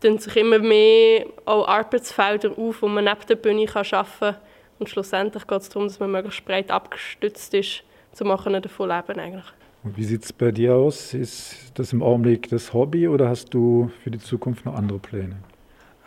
tun 0.00 0.18
sich 0.18 0.36
immer 0.36 0.58
mehr 0.58 1.26
auch 1.44 1.68
Arbeitsfelder 1.68 2.56
auf, 2.56 2.82
wo 2.82 2.88
man 2.88 3.04
neben 3.04 3.26
der 3.28 3.36
Bühne 3.36 3.66
arbeiten 3.72 4.18
kann. 4.18 4.36
Und 4.78 4.88
schlussendlich 4.88 5.46
geht 5.46 5.60
es 5.60 5.68
darum, 5.68 5.88
dass 5.88 6.00
man 6.00 6.10
möglichst 6.10 6.44
breit 6.44 6.70
abgestützt 6.70 7.52
ist 7.54 7.82
zu 8.12 8.24
machen 8.24 8.52
davon 8.60 8.88
leben 8.88 9.20
eigentlich. 9.20 9.44
Und 9.82 9.96
wie 9.96 10.04
sieht 10.04 10.24
es 10.24 10.32
bei 10.32 10.50
dir 10.50 10.74
aus? 10.74 11.14
Ist 11.14 11.72
das 11.74 11.92
im 11.92 12.02
Augenblick 12.02 12.48
das 12.50 12.72
Hobby 12.74 13.08
oder 13.08 13.28
hast 13.28 13.54
du 13.54 13.90
für 14.02 14.10
die 14.10 14.18
Zukunft 14.18 14.64
noch 14.64 14.74
andere 14.74 14.98
Pläne? 14.98 15.36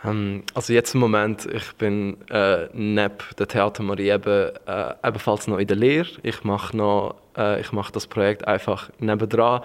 Ähm, 0.04 0.42
also 0.54 0.72
jetzt 0.72 0.94
im 0.94 1.00
Moment, 1.00 1.46
ich 1.46 1.72
bin 1.74 2.16
äh, 2.30 2.68
neben 2.72 3.14
der 3.38 3.48
Theater 3.48 3.82
Marie 3.82 4.10
eben, 4.10 4.50
äh, 4.66 4.94
ebenfalls 5.02 5.46
noch 5.46 5.58
in 5.58 5.66
der 5.66 5.76
Lehre. 5.76 6.08
Ich 6.22 6.44
mache 6.44 6.76
noch, 6.76 7.16
äh, 7.36 7.60
ich 7.60 7.72
mache 7.72 7.92
das 7.92 8.06
Projekt 8.06 8.46
einfach 8.46 8.90
nebendran, 8.98 9.62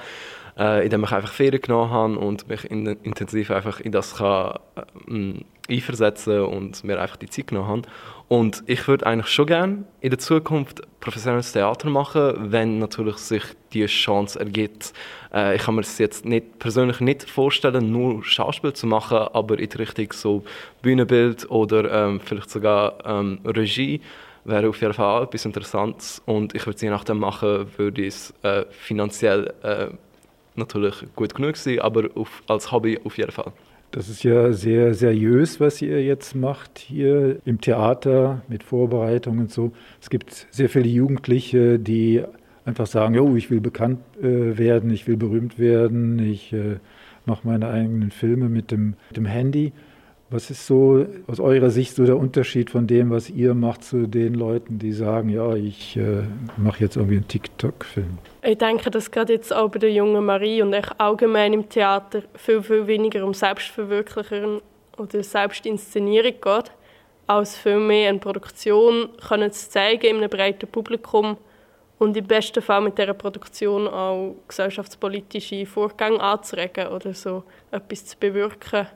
äh, 0.57 0.83
indem 0.85 1.03
ich 1.03 1.11
einfach 1.11 1.33
Ferien 1.33 1.61
genommen 1.61 1.91
habe 1.91 2.19
und 2.19 2.47
mich 2.47 2.69
in, 2.69 2.85
intensiv 2.87 3.51
einfach 3.51 3.79
in 3.79 3.91
das 3.91 4.15
kann, 4.15 4.59
äh, 4.75 5.43
einversetzen 5.69 6.41
und 6.41 6.83
mir 6.83 6.99
einfach 6.99 7.17
die 7.17 7.29
Zeit 7.29 7.47
genommen 7.47 7.67
habe. 7.67 7.81
Und 8.29 8.61
ich 8.67 8.87
würde 8.87 9.07
eigentlich 9.07 9.33
schon 9.33 9.47
gerne 9.47 9.85
in 10.01 10.11
der 10.11 10.19
Zukunft 10.19 10.83
professionelles 10.99 11.51
Theater 11.51 11.89
machen, 11.89 12.51
wenn 12.51 12.77
natürlich 12.77 13.17
sich 13.17 13.43
die 13.73 13.87
Chance 13.87 14.39
ergibt. 14.39 14.93
Äh, 15.33 15.55
ich 15.55 15.63
kann 15.63 15.73
mir 15.73 15.81
das 15.81 15.97
jetzt 15.97 16.25
nicht, 16.25 16.59
persönlich 16.59 16.99
nicht 16.99 17.27
vorstellen, 17.27 17.91
nur 17.91 18.23
Schauspiel 18.23 18.71
zu 18.73 18.85
machen, 18.85 19.17
aber 19.33 19.57
in 19.57 19.67
die 19.67 19.77
Richtung 19.77 20.13
so 20.13 20.43
Bühnenbild 20.83 21.49
oder 21.49 21.91
ähm, 21.91 22.19
vielleicht 22.23 22.51
sogar 22.51 23.03
ähm, 23.03 23.39
Regie 23.43 23.99
wäre 24.45 24.69
auf 24.69 24.79
jeden 24.79 24.93
Fall 24.93 25.23
etwas 25.23 25.45
Interessantes. 25.45 26.21
Und 26.27 26.53
ich 26.53 26.67
würde 26.67 26.75
es 26.75 26.81
je 26.83 26.91
nachdem 26.91 27.17
machen, 27.17 27.65
würde 27.77 28.05
es 28.05 28.31
äh, 28.43 28.63
finanziell 28.69 29.51
äh, 29.63 29.87
natürlich 30.53 31.03
gut 31.15 31.33
genug 31.33 31.57
sein, 31.57 31.79
aber 31.79 32.09
auf, 32.13 32.43
als 32.45 32.71
Hobby 32.71 32.99
auf 33.03 33.17
jeden 33.17 33.31
Fall. 33.31 33.51
Das 33.91 34.07
ist 34.07 34.23
ja 34.23 34.53
sehr 34.53 34.93
seriös, 34.93 35.59
was 35.59 35.81
ihr 35.81 36.03
jetzt 36.03 36.35
macht 36.35 36.77
hier 36.77 37.39
im 37.45 37.59
Theater 37.59 38.43
mit 38.47 38.61
Vorbereitungen 38.61 39.39
und 39.41 39.51
so. 39.51 39.71
Es 39.99 40.11
gibt 40.11 40.45
sehr 40.51 40.69
viele 40.69 40.87
Jugendliche, 40.87 41.79
die 41.79 42.23
einfach 42.65 42.85
sagen, 42.85 43.17
oh, 43.17 43.35
ich 43.35 43.49
will 43.49 43.61
bekannt 43.61 43.99
äh, 44.21 44.59
werden, 44.59 44.91
ich 44.91 45.07
will 45.07 45.17
berühmt 45.17 45.57
werden, 45.57 46.19
ich 46.19 46.53
äh, 46.53 46.77
mache 47.25 47.47
meine 47.47 47.69
eigenen 47.69 48.11
Filme 48.11 48.47
mit 48.47 48.69
dem, 48.69 48.93
mit 49.09 49.17
dem 49.17 49.25
Handy. 49.25 49.73
Was 50.31 50.51
ist 50.51 50.67
so 50.67 51.07
aus 51.25 51.39
eurer 51.39 51.71
Sicht 51.71 51.95
so 51.95 52.05
der 52.05 52.15
Unterschied 52.15 52.69
von 52.69 52.85
dem, 52.85 53.09
was 53.09 53.31
ihr 53.31 53.55
macht, 53.55 53.83
zu 53.83 54.05
den 54.05 54.35
Leuten, 54.35 54.77
die 54.77 54.91
sagen, 54.91 55.29
ja, 55.29 55.55
ich 55.55 55.97
äh, 55.97 56.21
mache 56.55 56.81
jetzt 56.81 56.97
irgendwie 56.97 57.15
einen 57.15 57.27
TikTok-Film? 57.27 58.19
Ich 58.43 58.59
denke, 58.59 58.91
dass 58.91 59.09
gerade 59.09 59.33
jetzt 59.33 59.51
auch 59.51 59.69
bei 59.69 59.79
der 59.79 59.91
jungen 59.91 60.23
Marie 60.23 60.61
und 60.61 60.75
auch 60.75 60.91
allgemein 60.99 61.53
im 61.53 61.67
Theater 61.67 62.21
viel, 62.35 62.61
viel 62.61 62.85
weniger 62.85 63.25
um 63.25 63.33
Selbstverwirklichung 63.33 64.61
oder 64.97 65.23
Selbstinszenierung 65.23 66.33
geht, 66.39 66.71
als 67.25 67.57
viel 67.57 67.79
mehr 67.79 68.09
eine 68.09 68.19
Produktion 68.19 69.09
können 69.27 69.51
zu 69.51 69.67
zeigen 69.67 70.05
in 70.05 70.17
einem 70.17 70.29
breiten 70.29 70.67
Publikum 70.67 71.37
und 71.97 72.15
im 72.15 72.27
besten 72.27 72.61
Fall 72.61 72.81
mit 72.81 72.99
dieser 72.99 73.15
Produktion 73.15 73.87
auch 73.87 74.35
gesellschaftspolitische 74.47 75.65
Vorgänge 75.65 76.21
anzuregen 76.21 76.87
oder 76.89 77.15
so 77.15 77.43
etwas 77.71 78.05
zu 78.05 78.17
bewirken 78.19 78.87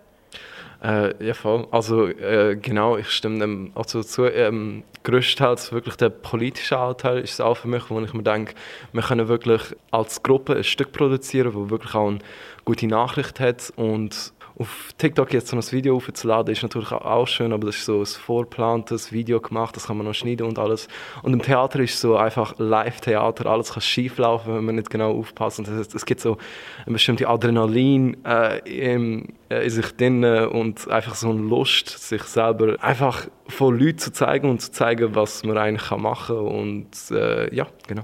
äh, 0.84 1.26
ja, 1.26 1.34
voll. 1.34 1.68
Also 1.72 2.08
äh, 2.08 2.58
genau, 2.62 2.98
ich 2.98 3.10
stimme 3.10 3.40
dem 3.40 3.72
also 3.76 4.04
zu. 4.04 4.26
Ähm, 4.26 4.84
größtenteils 5.04 5.72
wirklich 5.72 5.96
der 5.96 6.10
politische 6.10 6.78
Anteil 6.78 7.20
ist 7.20 7.34
es 7.34 7.42
auch 7.42 7.56
für 7.56 7.68
mich, 7.68 7.90
wo 7.90 8.00
ich 8.02 8.14
mir 8.14 8.24
denke, 8.24 8.54
wir 8.92 9.02
können 9.02 9.28
wirklich 9.28 9.62
als 9.92 10.24
Gruppe 10.24 10.56
ein 10.56 10.64
Stück 10.64 10.92
produzieren, 10.92 11.54
wo 11.54 11.70
wirklich 11.70 11.94
auch 11.96 12.08
eine 12.10 12.20
gute 12.66 12.88
Nachricht 12.88 13.40
hat 13.40 13.72
und 13.76 14.33
auf 14.58 14.94
TikTok 14.98 15.34
jetzt 15.34 15.48
so 15.48 15.58
ein 15.58 15.72
Video 15.72 15.96
aufzuladen, 15.96 16.52
ist 16.52 16.62
natürlich 16.62 16.92
auch 16.92 17.28
schön, 17.28 17.54
aber 17.54 17.66
das 17.66 17.78
ist 17.78 17.86
so 17.86 18.02
ein 18.02 18.06
vorplantes 18.06 19.12
Video 19.12 19.40
gemacht, 19.40 19.76
das 19.76 19.88
kann 19.88 19.98
man 19.98 20.06
noch 20.06 20.14
schneiden 20.14 20.46
und 20.46 20.60
alles. 20.60 20.88
Und 21.24 21.34
im 21.34 21.42
Theater 21.42 21.80
ist 21.80 22.00
so 22.00 22.16
einfach 22.16 22.56
Live-Theater, 22.60 23.48
alles 23.48 23.74
kann 23.74 23.82
schief 23.82 24.18
laufen, 24.18 24.56
wenn 24.56 24.66
man 24.66 24.76
nicht 24.76 24.90
genau 24.90 25.18
aufpasst. 25.18 25.60
Und 25.60 25.68
heißt, 25.68 25.96
es 25.96 26.06
gibt 26.06 26.22
so 26.22 26.38
eine 26.86 26.94
bestimmte 26.94 27.28
Adrenalin 27.28 28.18
äh, 28.26 28.60
in, 28.60 29.34
äh, 29.50 29.64
in 29.64 29.70
sich 29.70 29.92
drin 29.96 30.24
und 30.24 30.88
einfach 30.90 31.16
so 31.16 31.30
eine 31.30 31.42
Lust, 31.42 31.90
sich 31.90 32.24
selber 32.24 32.76
einfach 32.84 33.28
vor 33.48 33.74
Leuten 33.74 33.98
zu 33.98 34.12
zeigen 34.12 34.50
und 34.50 34.62
zu 34.62 34.72
zeigen, 34.72 35.16
was 35.16 35.44
man 35.44 35.58
eigentlich 35.58 35.90
machen 35.92 36.36
kann. 36.36 36.46
Und 36.46 36.90
äh, 37.12 37.54
ja, 37.54 37.68
genau. 37.88 38.04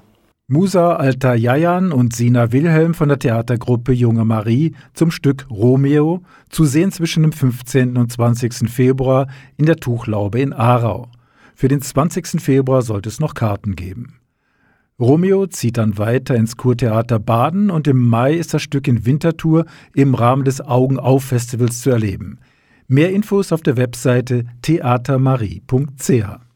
Musa 0.51 0.96
Altayayan 0.96 1.91
und 1.91 2.15
Sina 2.15 2.51
Wilhelm 2.51 2.96
von 2.96 3.08
der 3.08 3.20
Theatergruppe 3.20 3.91
Junge 3.91 4.25
Marie 4.25 4.74
zum 4.96 5.12
Stück 5.12 5.46
Romeo, 5.51 6.24
zu 6.50 6.65
sehen 6.65 6.91
zwischen 6.91 7.22
dem 7.22 7.32
15. 7.32 7.98
und 7.98 8.12
20. 8.12 8.68
Februar 8.68 9.27
in 9.58 9.68
der 9.68 9.75
Tuchlaube 9.75 10.39
in 10.39 10.51
Aarau. 10.51 11.08
Für 11.53 11.68
den 11.68 11.84
20. 11.84 12.41
Februar 12.41 12.82
sollte 12.82 13.10
es 13.10 13.20
noch 13.20 13.36
Karten 13.36 13.75
geben. 13.75 14.15
Romeo 15.00 15.46
zieht 15.46 15.77
dann 15.77 16.00
weiter 16.00 16.36
ins 16.36 16.58
Kurtheater 16.58 17.20
Baden 17.20 17.70
und 17.70 17.88
im 17.88 18.10
Mai 18.10 18.34
ist 18.34 18.51
das 18.51 18.63
Stück 18.63 18.88
in 18.88 19.06
Winterthur 19.06 19.68
im 19.94 20.15
Rahmen 20.15 20.46
des 20.46 20.62
Augen-auf-Festivals 20.62 21.82
zu 21.82 21.91
erleben. 21.91 22.39
Mehr 22.88 23.12
Infos 23.12 23.51
auf 23.51 23.62
der 23.62 23.77
Webseite 23.77 24.46
theatermarie.ch. 24.63 26.49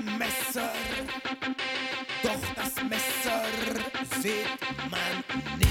ein 0.00 0.18
Messer, 0.18 0.70
doch 2.22 2.54
das 2.54 2.74
Messer 2.84 3.42
sieht 4.20 4.60
man 4.90 5.24
nicht. 5.58 5.70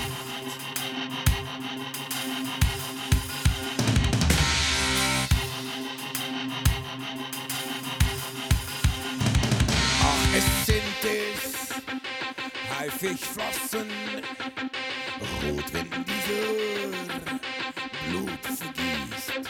Ach, 10.02 10.24
es 10.36 10.66
sind 10.66 11.04
es 11.04 11.50
Haifischflossen, 12.78 13.90
rot, 15.44 15.74
wenn 15.74 15.90
dieser 18.10 18.72
Blut. 18.74 19.50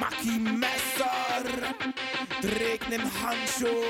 Maki-Messer 0.00 1.42
trägt 2.40 2.88
nen 2.90 3.02
Handschuh, 3.02 3.84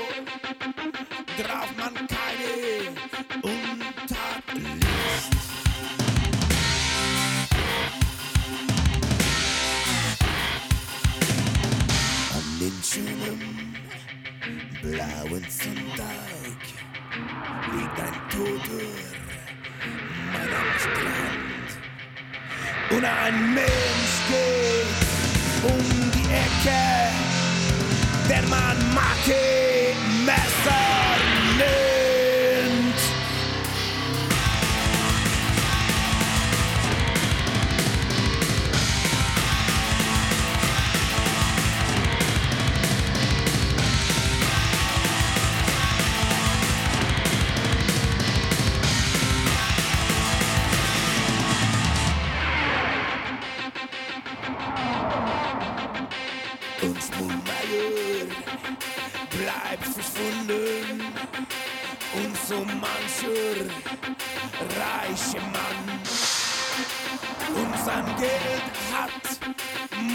drauf 1.37 1.69
man 1.77 1.93
keine 1.93 2.95
Untat 3.41 4.45
liest. 4.53 5.33
An 12.33 12.45
den 12.59 12.77
schönen 12.83 13.75
blauen 14.81 15.45
Sonntag 15.49 16.61
liegt 17.73 17.99
ein 17.99 18.15
Toter 18.29 19.15
Mann 20.31 20.53
am 20.53 20.79
Strand 20.79 21.44
und 22.91 23.03
ein 23.03 23.53
Mensch 23.53 24.15
geht 24.27 25.71
um 25.71 26.11
die 26.11 26.25
Ecke, 26.31 27.11
denn 28.29 28.49
man 28.49 28.77
mag. 28.93 29.05
Messer 29.25 29.64
reiche 65.15 65.37
Mann 65.37 65.99
und 67.55 67.85
sein 67.85 68.05
Geld 68.17 68.75
hat 68.91 69.39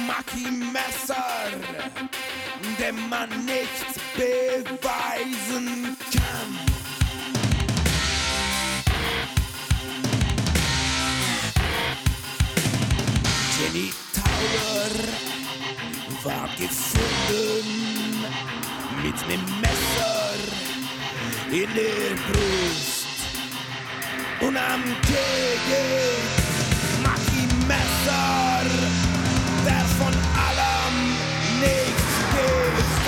Maki-Messer, 0.07 1.25
dem 2.79 3.09
man 3.09 3.29
nichts 3.45 3.99
beweisen 4.15 5.97
kann. 6.13 6.59
Jenny 13.59 13.93
Tower 14.15 14.91
war 16.25 16.49
gefunden 16.59 18.25
mit 19.03 19.29
nem 19.29 19.45
Messer 19.61 20.35
in 21.51 21.75
der 21.75 22.17
Brust 22.27 22.90
und 24.41 24.57
am 24.57 24.83
Kegel 25.03 26.17
Maki 27.03 27.47
Messer, 27.67 28.65
der 29.65 29.85
von 29.99 30.15
allem 30.49 30.95
nichts 31.61 32.13
gewusst. 32.33 33.05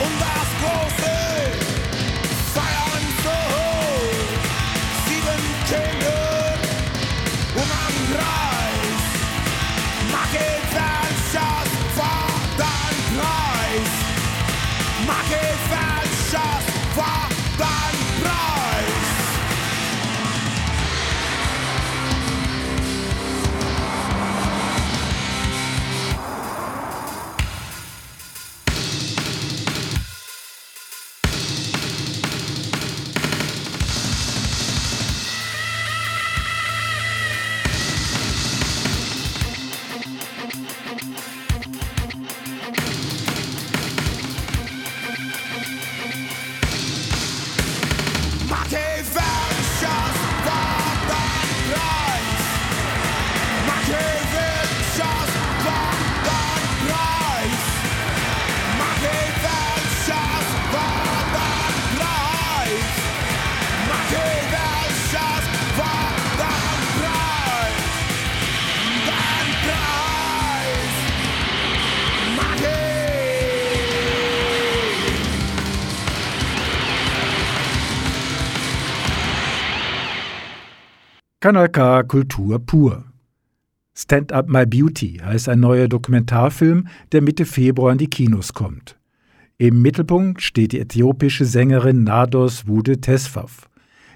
Und 0.00 0.14
das 0.20 0.48
große 0.60 1.27
Kanal 81.48 81.70
K 81.70 82.02
Kultur 82.02 82.58
pur. 82.58 83.04
Stand 83.94 84.32
Up 84.32 84.50
My 84.50 84.66
Beauty 84.66 85.22
heißt 85.24 85.48
ein 85.48 85.60
neuer 85.60 85.88
Dokumentarfilm, 85.88 86.88
der 87.10 87.22
Mitte 87.22 87.46
Februar 87.46 87.92
in 87.92 87.96
die 87.96 88.10
Kinos 88.10 88.52
kommt. 88.52 88.98
Im 89.56 89.80
Mittelpunkt 89.80 90.42
steht 90.42 90.72
die 90.72 90.80
äthiopische 90.80 91.46
Sängerin 91.46 92.04
Nados 92.04 92.68
Wude 92.68 93.00
Tesfaf. 93.00 93.70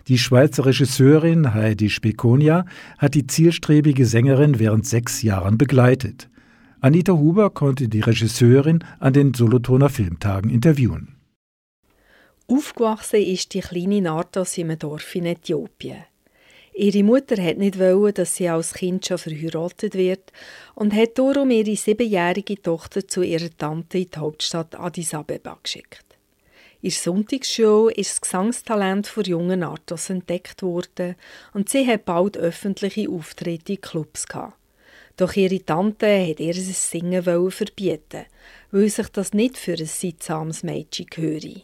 Die 0.09 0.19
Schweizer 0.19 0.67
Regisseurin 0.67 1.55
Heidi 1.55 1.89
Spekonia 1.89 2.67
hat 2.99 3.15
die 3.15 3.27
zielstrebige 3.27 4.05
Sängerin 4.05 4.59
während 4.59 4.85
sechs 4.85 5.23
Jahren 5.23 5.57
begleitet. 5.57 6.29
Anita 6.83 7.15
Huber 7.15 7.49
konnte 7.49 7.89
die 7.89 8.01
Regisseurin 8.01 8.85
an 9.01 9.15
den 9.15 9.33
Solothurner 9.33 9.89
Filmtagen 9.89 10.51
interviewen. 10.51 11.17
Aufgewachsen 12.47 13.23
ist 13.23 13.55
die 13.55 13.61
kleine 13.61 14.03
Nartos 14.03 14.59
in 14.59 14.69
einem 14.69 14.79
Dorf 14.79 15.15
in 15.15 15.25
Äthiopien. 15.25 16.12
Ihre 16.75 17.03
Mutter 17.03 17.43
hat 17.43 17.59
nicht 17.59 17.79
wollen, 17.79 18.15
dass 18.15 18.37
sie 18.37 18.49
als 18.49 18.73
Kind 18.73 19.07
schon 19.07 19.19
verheiratet 19.19 19.95
wird 19.95 20.33
und 20.75 20.95
hat 20.95 21.19
darum 21.19 21.51
ihre 21.51 21.77
siebenjährige 21.77 22.61
Tochter 22.61 23.07
zu 23.07 23.23
ihrer 23.23 23.51
Tante 23.57 23.99
in 23.99 24.11
die 24.11 24.19
Hauptstadt 24.19 24.75
Addis 24.75 25.13
Abeba 25.13 25.59
geschickt. 25.63 26.05
In 26.81 26.89
der 26.89 26.99
Sonntagsschule 26.99 27.93
ist 27.93 28.13
das 28.13 28.21
Gesangstalent 28.23 29.07
von 29.07 29.25
jungen 29.25 29.61
Nartos 29.61 30.11
entdeckt 30.11 30.63
worden 30.63 31.15
und 31.53 31.69
sie 31.69 31.87
hat 31.87 32.07
bald 32.07 32.39
öffentliche 32.39 33.09
Auftritte 33.09 33.75
in 33.75 33.81
Clubs 33.81 34.27
gehabt. 34.27 34.57
Doch 35.19 35.37
ihre 35.37 35.65
Tante 35.65 36.07
hat 36.07 36.41
ihr 36.41 36.55
das 36.55 36.91
Singen 36.91 37.23
verbieten, 37.23 38.25
weil 38.71 38.89
sich 38.89 39.09
das 39.09 39.35
nicht 39.35 39.59
für 39.59 39.75
ein 39.75 39.87
sittsames 39.87 40.63
Mädchen 40.63 41.07
gehöre. 41.07 41.63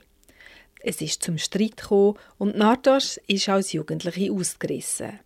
Es 0.91 1.03
ist 1.03 1.23
zum 1.23 1.37
Streit 1.37 1.77
gekommen 1.77 2.15
und 2.39 2.57
Nartas 2.57 3.21
ist 3.27 3.51
als 3.51 3.75
Jugendliche 3.75 4.33
ausgerissen. 4.33 5.21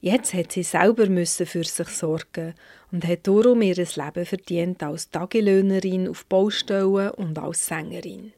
Jetzt 0.00 0.32
hat 0.32 0.52
sie 0.52 0.62
selber 0.62 1.10
müssen 1.10 1.44
für 1.44 1.64
sich 1.64 1.88
sorgen 1.88 2.54
und 2.90 3.06
hat 3.06 3.26
darum 3.26 3.60
ihr 3.60 3.74
Leben 3.74 4.24
verdient 4.24 4.82
als 4.82 5.10
Tagelöhnerin 5.10 6.08
auf 6.08 6.24
Baustellen 6.24 7.10
und 7.10 7.38
als 7.38 7.66
Sängerin. 7.66 8.32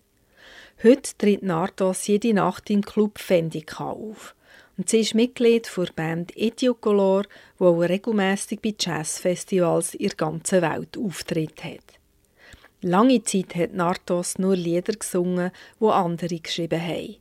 Heute 0.83 1.17
tritt 1.17 1.45
Nardos 1.45 2.09
jede 2.09 2.35
Nacht 2.35 2.69
im 2.69 2.83
Club 2.83 3.21
Fendika 3.21 3.91
auf. 3.91 4.35
Und 4.77 4.91
sie 4.91 5.03
ist 5.03 5.15
Mitglied 5.15 5.71
der 5.77 5.93
Band 5.95 6.37
Etiocolor, 6.37 7.27
die 7.61 7.63
auch 7.63 7.79
regelmässig 7.79 8.61
bei 8.61 8.75
Jazzfestivals 8.77 9.95
in 9.95 10.09
der 10.09 10.17
ganzen 10.17 10.63
Welt 10.63 10.99
Auftritt 10.99 11.63
hat. 11.63 12.01
Lange 12.83 13.23
Zeit 13.23 13.55
hat 13.55 13.75
Nartos 13.75 14.39
nur 14.39 14.55
Lieder 14.55 14.93
gesungen, 14.93 15.51
wo 15.79 15.91
andere 15.91 16.39
geschrieben 16.39 16.81
haben. 16.81 17.17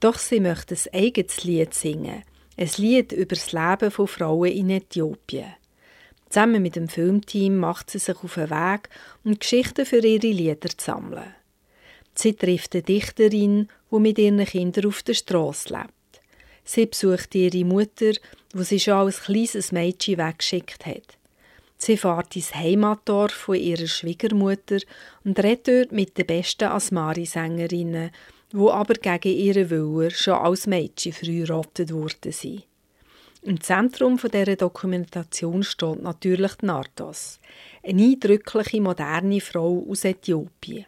Doch 0.00 0.18
sie 0.18 0.40
möchte 0.40 0.74
ein 0.74 1.00
eigenes 1.00 1.44
Lied 1.44 1.74
singen. 1.74 2.22
Ein 2.56 2.70
Lied 2.76 3.12
über 3.12 3.34
das 3.34 3.52
Leben 3.52 3.90
von 3.90 4.06
Frauen 4.06 4.52
in 4.52 4.70
Äthiopien. 4.70 5.54
Zusammen 6.28 6.62
mit 6.62 6.76
dem 6.76 6.88
Filmteam 6.88 7.56
macht 7.58 7.90
sie 7.90 7.98
sich 7.98 8.16
auf 8.22 8.34
den 8.34 8.50
Weg, 8.50 8.88
um 9.24 9.38
Geschichten 9.38 9.84
für 9.84 9.98
ihre 10.04 10.26
Lieder 10.26 10.68
zu 10.68 10.84
sammeln. 10.84 11.34
Sie 12.14 12.34
trifft 12.34 12.74
eine 12.74 12.82
Dichterin, 12.82 13.68
die 13.90 13.98
mit 13.98 14.18
ihren 14.18 14.44
Kindern 14.44 14.86
auf 14.86 15.02
der 15.02 15.14
Straße 15.14 15.72
lebt. 15.74 16.22
Sie 16.64 16.86
besucht 16.86 17.34
ihre 17.34 17.64
Mutter, 17.64 18.12
wo 18.52 18.62
sie 18.62 18.78
schon 18.78 18.94
als 18.94 19.22
kleines 19.22 19.72
Mädchen 19.72 20.18
weggeschickt 20.18 20.86
hat. 20.86 21.18
Sie 21.82 21.96
fährt 21.96 22.36
ins 22.36 22.54
Heimatdorf 22.54 23.32
von 23.32 23.54
ihrer 23.54 23.86
Schwiegermutter 23.86 24.80
und 25.24 25.42
redet 25.42 25.66
dort 25.66 25.92
mit 25.92 26.18
den 26.18 26.26
besten 26.26 26.68
Asmari-Sängerinnen, 26.68 28.10
wo 28.52 28.70
aber 28.70 28.92
gegen 28.94 29.34
ihren 29.34 29.70
Willen 29.70 30.10
schon 30.10 30.34
als 30.34 30.66
Mädchen 30.66 31.14
verheiratet 31.14 31.90
worden 31.90 32.32
sind. 32.32 32.64
Im 33.40 33.62
Zentrum 33.62 34.18
dieser 34.18 34.56
Dokumentation 34.56 35.62
steht 35.62 36.02
natürlich 36.02 36.52
die 36.56 36.66
Nartos, 36.66 37.40
eine 37.82 38.02
eindrückliche 38.02 38.82
moderne 38.82 39.40
Frau 39.40 39.82
aus 39.88 40.04
Äthiopien. 40.04 40.84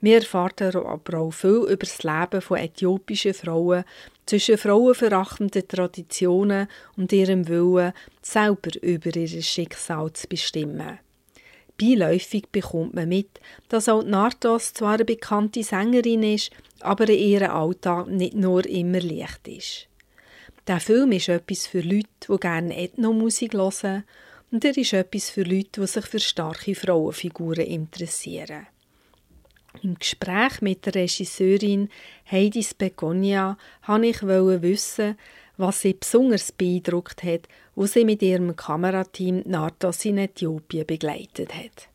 Wir 0.00 0.18
erfahren 0.18 0.76
aber 0.76 1.18
auch 1.18 1.32
viel 1.32 1.66
über 1.68 1.76
das 1.76 2.04
Leben 2.04 2.40
von 2.40 2.58
äthiopischen 2.58 3.34
Frauen 3.34 3.84
zwischen 4.24 4.56
frauenverachtenden 4.58 5.66
Traditionen 5.66 6.68
und 6.96 7.12
ihrem 7.12 7.48
Willen, 7.48 7.92
selber 8.32 8.70
über 8.82 9.14
ihr 9.16 9.42
Schicksal 9.42 10.12
zu 10.12 10.28
bestimmen. 10.28 10.98
Beiläufig 11.80 12.44
bekommt 12.52 12.94
man 12.94 13.08
mit, 13.08 13.40
dass 13.68 13.88
auch 13.88 14.02
Nardos 14.02 14.74
zwar 14.74 14.94
eine 14.94 15.04
bekannte 15.04 15.62
Sängerin 15.62 16.22
ist, 16.22 16.50
aber 16.80 17.08
in 17.08 17.18
ihrem 17.18 17.50
Alltag 17.50 18.08
nicht 18.08 18.34
nur 18.34 18.66
immer 18.66 19.00
leicht 19.00 19.48
ist. 19.48 19.88
Der 20.66 20.80
Film 20.80 21.12
ist 21.12 21.28
etwas 21.28 21.66
für 21.66 21.80
Leute, 21.80 22.08
die 22.28 22.36
gerne 22.36 22.76
Ethnomusik 22.76 23.54
hören 23.54 24.04
und 24.52 24.64
er 24.64 24.76
ist 24.76 24.92
etwas 24.92 25.30
für 25.30 25.42
Leute, 25.42 25.80
die 25.80 25.86
sich 25.86 26.04
für 26.06 26.20
starke 26.20 26.74
Frauenfiguren 26.74 27.64
interessieren. 27.64 28.66
Im 29.82 29.98
Gespräch 29.98 30.60
mit 30.60 30.84
der 30.84 30.96
Regisseurin 30.96 31.88
Heidi 32.30 32.62
Spegonia 32.62 33.56
wollte 33.86 34.06
ich 34.06 34.22
wissen, 34.22 35.16
was 35.56 35.82
sie 35.82 35.94
besonders 35.94 36.52
beeindruckt 36.52 37.22
hat, 37.22 37.48
wo 37.80 37.86
sie 37.86 38.04
mit 38.04 38.20
ihrem 38.20 38.54
Kamerateam 38.56 39.42
Nartos 39.46 40.04
in 40.04 40.18
Äthiopien 40.18 40.84
begleitet 40.86 41.54
hat. 41.54 41.88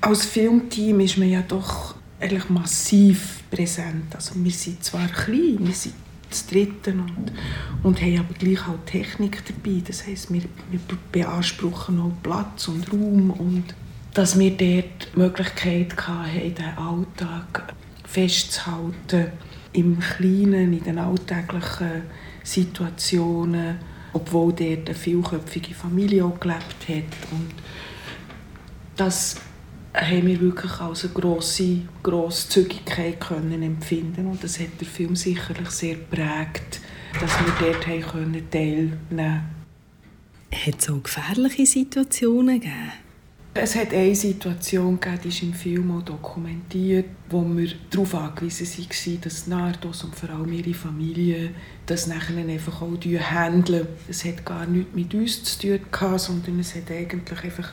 Als 0.00 0.24
Filmteam 0.24 1.00
ist 1.00 1.18
man 1.18 1.28
ja 1.28 1.42
doch 1.46 1.96
eigentlich 2.18 2.48
massiv 2.48 3.42
präsent. 3.50 4.14
Also 4.14 4.32
wir 4.36 4.50
sind 4.50 4.82
zwar 4.82 5.06
klein, 5.08 5.58
wir 5.60 5.74
sind 5.74 5.96
das 6.30 6.46
Dritten 6.46 7.00
und, 7.00 7.32
und 7.82 8.00
haben 8.00 8.20
aber 8.20 8.32
gleich 8.32 8.66
auch 8.66 8.78
Technik 8.86 9.42
dabei. 9.44 9.82
Das 9.86 10.06
heisst, 10.06 10.32
wir, 10.32 10.44
wir 10.70 10.80
beanspruchen 11.12 12.00
auch 12.00 12.22
Platz 12.22 12.68
und 12.68 12.90
Raum 12.90 13.32
und 13.32 13.64
dass 14.14 14.38
wir 14.38 14.52
dort 14.52 15.08
die 15.14 15.18
Möglichkeit 15.18 15.94
hatten, 16.08 16.54
den 16.54 16.78
Alltag 16.78 17.74
festzuhalten, 18.06 19.26
im 19.74 20.00
Kleinen, 20.00 20.72
in 20.72 20.82
den 20.82 20.98
alltäglichen 20.98 22.04
Situationen, 22.42 23.91
obwohl 24.12 24.52
dort 24.52 24.88
eine 24.88 24.94
vielköpfige 24.94 25.74
Familie 25.74 26.24
auch 26.24 26.38
gelebt 26.38 26.88
hat. 26.88 27.30
Und 27.30 27.52
das 28.96 29.36
haben 29.94 30.26
wir 30.26 30.40
wirklich 30.40 30.72
als 30.80 31.04
eine 31.04 31.12
grosse 31.12 31.82
Grosszügigkeit 32.02 33.20
können 33.20 33.62
empfinden 33.62 34.26
und 34.26 34.42
das 34.42 34.58
hat 34.58 34.80
der 34.80 34.86
Film 34.86 35.16
sicherlich 35.16 35.70
sehr 35.70 35.96
geprägt, 35.96 36.80
dass 37.20 37.30
wir 37.40 37.52
dort 37.60 37.84
teilnehmen 37.84 38.48
konnten. 39.08 39.40
Hat 40.52 40.74
es 40.78 40.90
auch 40.90 41.02
gefährliche 41.02 41.66
Situationen 41.66 42.60
gegeben? 42.60 42.92
Es 43.54 43.76
hat 43.76 43.92
eine 43.92 44.14
Situation 44.14 44.98
gegeben, 44.98 45.20
die 45.24 45.28
ist 45.28 45.42
im 45.42 45.52
Film 45.52 45.90
auch 45.90 46.02
dokumentiert, 46.02 47.04
wo 47.28 47.44
wir 47.44 47.68
darauf 47.90 48.14
angewiesen 48.14 48.66
waren, 48.66 49.20
dass 49.20 49.46
Nardos 49.46 50.04
und 50.04 50.16
vor 50.16 50.30
allem 50.30 50.50
ihre 50.54 50.72
Familie 50.72 51.50
das 51.84 52.06
nachher 52.06 52.34
einfach 52.38 52.80
auch 52.80 52.96
handeln. 53.04 53.88
Es 54.08 54.24
hat 54.24 54.46
gar 54.46 54.64
nichts 54.64 54.94
mit 54.94 55.12
uns 55.12 55.44
zu 55.44 55.60
tun 55.60 55.80
gehabt, 55.90 56.20
sondern 56.20 56.60
es 56.60 56.74
hat 56.74 56.90
eigentlich 56.90 57.44
einfach 57.44 57.72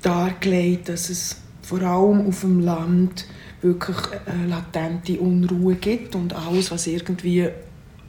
dargelegt, 0.00 0.90
dass 0.90 1.10
es 1.10 1.42
vor 1.60 1.82
allem 1.82 2.28
auf 2.28 2.42
dem 2.42 2.60
Land 2.60 3.26
wirklich 3.62 3.96
latente 4.46 5.18
Unruhe 5.18 5.74
gibt 5.74 6.14
und 6.14 6.32
alles, 6.32 6.70
was 6.70 6.86
irgendwie 6.86 7.48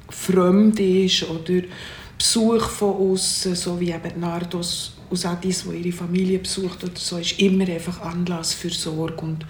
fremd 0.08 0.80
ist 0.80 1.28
oder 1.28 1.64
Besuch 2.16 2.70
von 2.70 3.12
außen, 3.12 3.56
so 3.56 3.80
wie 3.80 3.90
eben 3.90 4.20
Nardos 4.20 4.99
aus 5.10 5.26
Addis, 5.26 5.66
wo 5.66 5.72
ihre 5.72 5.92
Familie 5.92 6.40
besucht 6.40 6.84
oder 6.84 6.94
so, 6.96 7.18
ist 7.18 7.40
immer 7.40 7.68
einfach 7.68 8.02
Anlass 8.02 8.54
für 8.54 8.70
Sorge 8.70 9.22
und, 9.22 9.46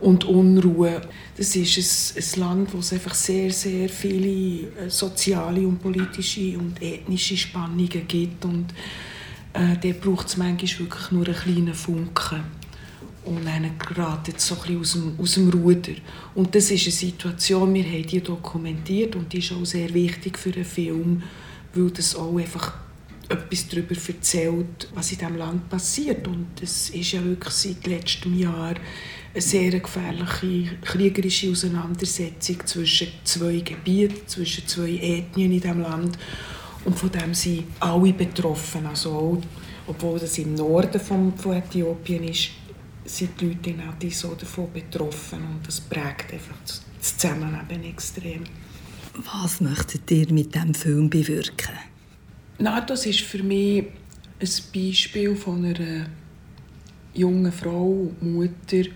und 0.00 0.24
Unruhe. 0.24 1.02
Das 1.36 1.54
ist 1.54 2.16
ein, 2.16 2.22
ein 2.22 2.40
Land, 2.40 2.74
wo 2.74 2.78
es 2.78 2.92
einfach 2.92 3.14
sehr, 3.14 3.52
sehr 3.52 3.88
viele 3.88 4.68
äh, 4.68 4.88
soziale 4.88 5.66
und 5.66 5.80
politische 5.80 6.58
und 6.58 6.80
ethnische 6.82 7.36
Spannungen 7.36 8.06
gibt 8.08 8.44
und 8.44 8.66
äh, 9.52 9.76
der 9.76 9.94
braucht 9.94 10.28
es 10.28 10.36
manchmal 10.36 10.86
wirklich 10.86 11.10
nur 11.10 11.26
einen 11.26 11.36
kleinen 11.36 11.74
Funken 11.74 12.44
und 13.26 13.44
gerät 13.44 14.28
jetzt 14.28 14.46
so 14.46 14.56
ein 14.66 14.80
aus 14.80 14.92
dem, 14.92 15.14
aus 15.18 15.34
dem 15.34 15.50
Ruder. 15.50 15.92
Und 16.34 16.54
das 16.54 16.70
ist 16.70 16.84
eine 16.84 16.92
Situation, 16.92 17.74
wir 17.74 17.84
haben 17.84 18.06
die 18.06 18.20
dokumentiert 18.20 19.16
und 19.16 19.32
die 19.32 19.38
ist 19.38 19.52
auch 19.52 19.64
sehr 19.64 19.92
wichtig 19.92 20.38
für 20.38 20.54
einen 20.54 20.64
Film, 20.64 21.22
weil 21.74 21.90
das 21.90 22.14
auch 22.14 22.36
einfach 22.36 22.85
etwas 23.28 23.68
darüber 23.68 23.94
erzählt, 23.94 24.88
was 24.94 25.12
in 25.12 25.18
diesem 25.18 25.36
Land 25.36 25.68
passiert. 25.68 26.26
Und 26.28 26.48
es 26.62 26.90
ist 26.90 27.12
ja 27.12 27.24
wirklich 27.24 27.54
seit 27.54 27.86
letztem 27.86 28.38
Jahr 28.38 28.74
eine 29.32 29.42
sehr 29.42 29.78
gefährliche 29.78 30.76
kriegerische 30.82 31.50
Auseinandersetzung 31.50 32.64
zwischen 32.64 33.08
zwei 33.24 33.58
Gebieten, 33.58 34.26
zwischen 34.26 34.66
zwei 34.66 34.94
Ethnien 34.96 35.52
in 35.52 35.60
diesem 35.60 35.80
Land. 35.80 36.18
Und 36.84 36.98
von 36.98 37.10
dem 37.10 37.34
sind 37.34 37.64
alle 37.80 38.12
betroffen. 38.12 38.86
Also 38.86 39.40
obwohl 39.86 40.18
das 40.18 40.38
im 40.38 40.54
Norden 40.54 41.00
von, 41.00 41.32
Äthiopien 41.52 42.24
ist, 42.24 42.50
sind 43.04 43.40
die 43.40 43.46
Leute 43.46 43.70
in 43.70 43.80
Addis 43.80 44.20
so 44.20 44.34
davon 44.34 44.72
betroffen. 44.72 45.40
Und 45.40 45.66
das 45.66 45.80
prägt 45.80 46.32
einfach 46.32 46.56
das 46.64 46.82
Zusammenleben 47.00 47.84
extrem. 47.84 48.44
Was 49.32 49.60
möchtet 49.60 50.10
ihr 50.10 50.32
mit 50.32 50.54
diesem 50.54 50.74
Film 50.74 51.08
bewirken? 51.08 51.74
Nardos 52.58 53.04
ist 53.04 53.20
für 53.20 53.42
mich 53.42 53.84
ein 54.40 54.48
Beispiel 54.74 55.36
von 55.36 55.64
einer 55.64 56.06
jungen 57.12 57.52
Frau, 57.52 58.10
Mutter, 58.20 58.50
die 58.70 58.90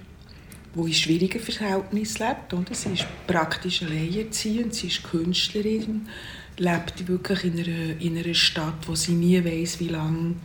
in 0.75 0.95
schwierigen 0.95 1.41
Verhältnissen 1.41 2.27
lebt. 2.27 2.55
Oder? 2.55 2.75
Sie 2.75 2.95
ist 2.95 3.07
praktisch 3.27 3.83
alleinerziehend, 3.83 4.75
sie 4.75 4.87
ist 4.87 5.03
Künstlerin, 5.03 6.09
lebt 6.57 7.07
wirklich 7.07 7.45
in 7.45 7.59
einer, 7.59 8.01
in 8.01 8.17
einer 8.17 8.35
Stadt, 8.35 8.87
wo 8.87 8.95
sie 8.95 9.13
nie 9.13 9.45
weiß, 9.45 9.81
wie 9.81 9.89
lange 9.89 10.37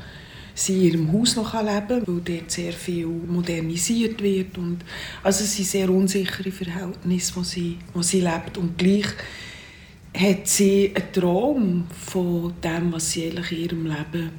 sie 0.53 0.75
in 0.75 0.81
ihrem 0.81 1.13
Haus 1.13 1.37
noch 1.37 1.53
leben 1.53 1.87
kann, 1.87 2.07
weil 2.07 2.21
dort 2.21 2.51
sehr 2.51 2.73
viel 2.73 3.07
modernisiert 3.07 4.21
wird. 4.21 4.57
Und 4.57 4.79
also 5.23 5.43
es 5.43 5.55
sind 5.55 5.67
sehr 5.67 5.89
unsichere 5.89 6.51
Verhältnisse, 6.51 7.35
wo 7.35 7.43
sie, 7.43 7.77
wo 7.93 8.01
sie 8.01 8.21
lebt. 8.21 8.57
Und 8.57 8.77
gleich 8.77 9.07
hat 10.15 10.47
sie 10.47 10.93
einen 10.95 11.11
Traum 11.11 11.87
von 11.89 12.53
dem, 12.61 12.93
was 12.93 13.11
sie 13.11 13.25
in 13.25 13.43
ihrem 13.57 13.85
Leben 13.85 14.31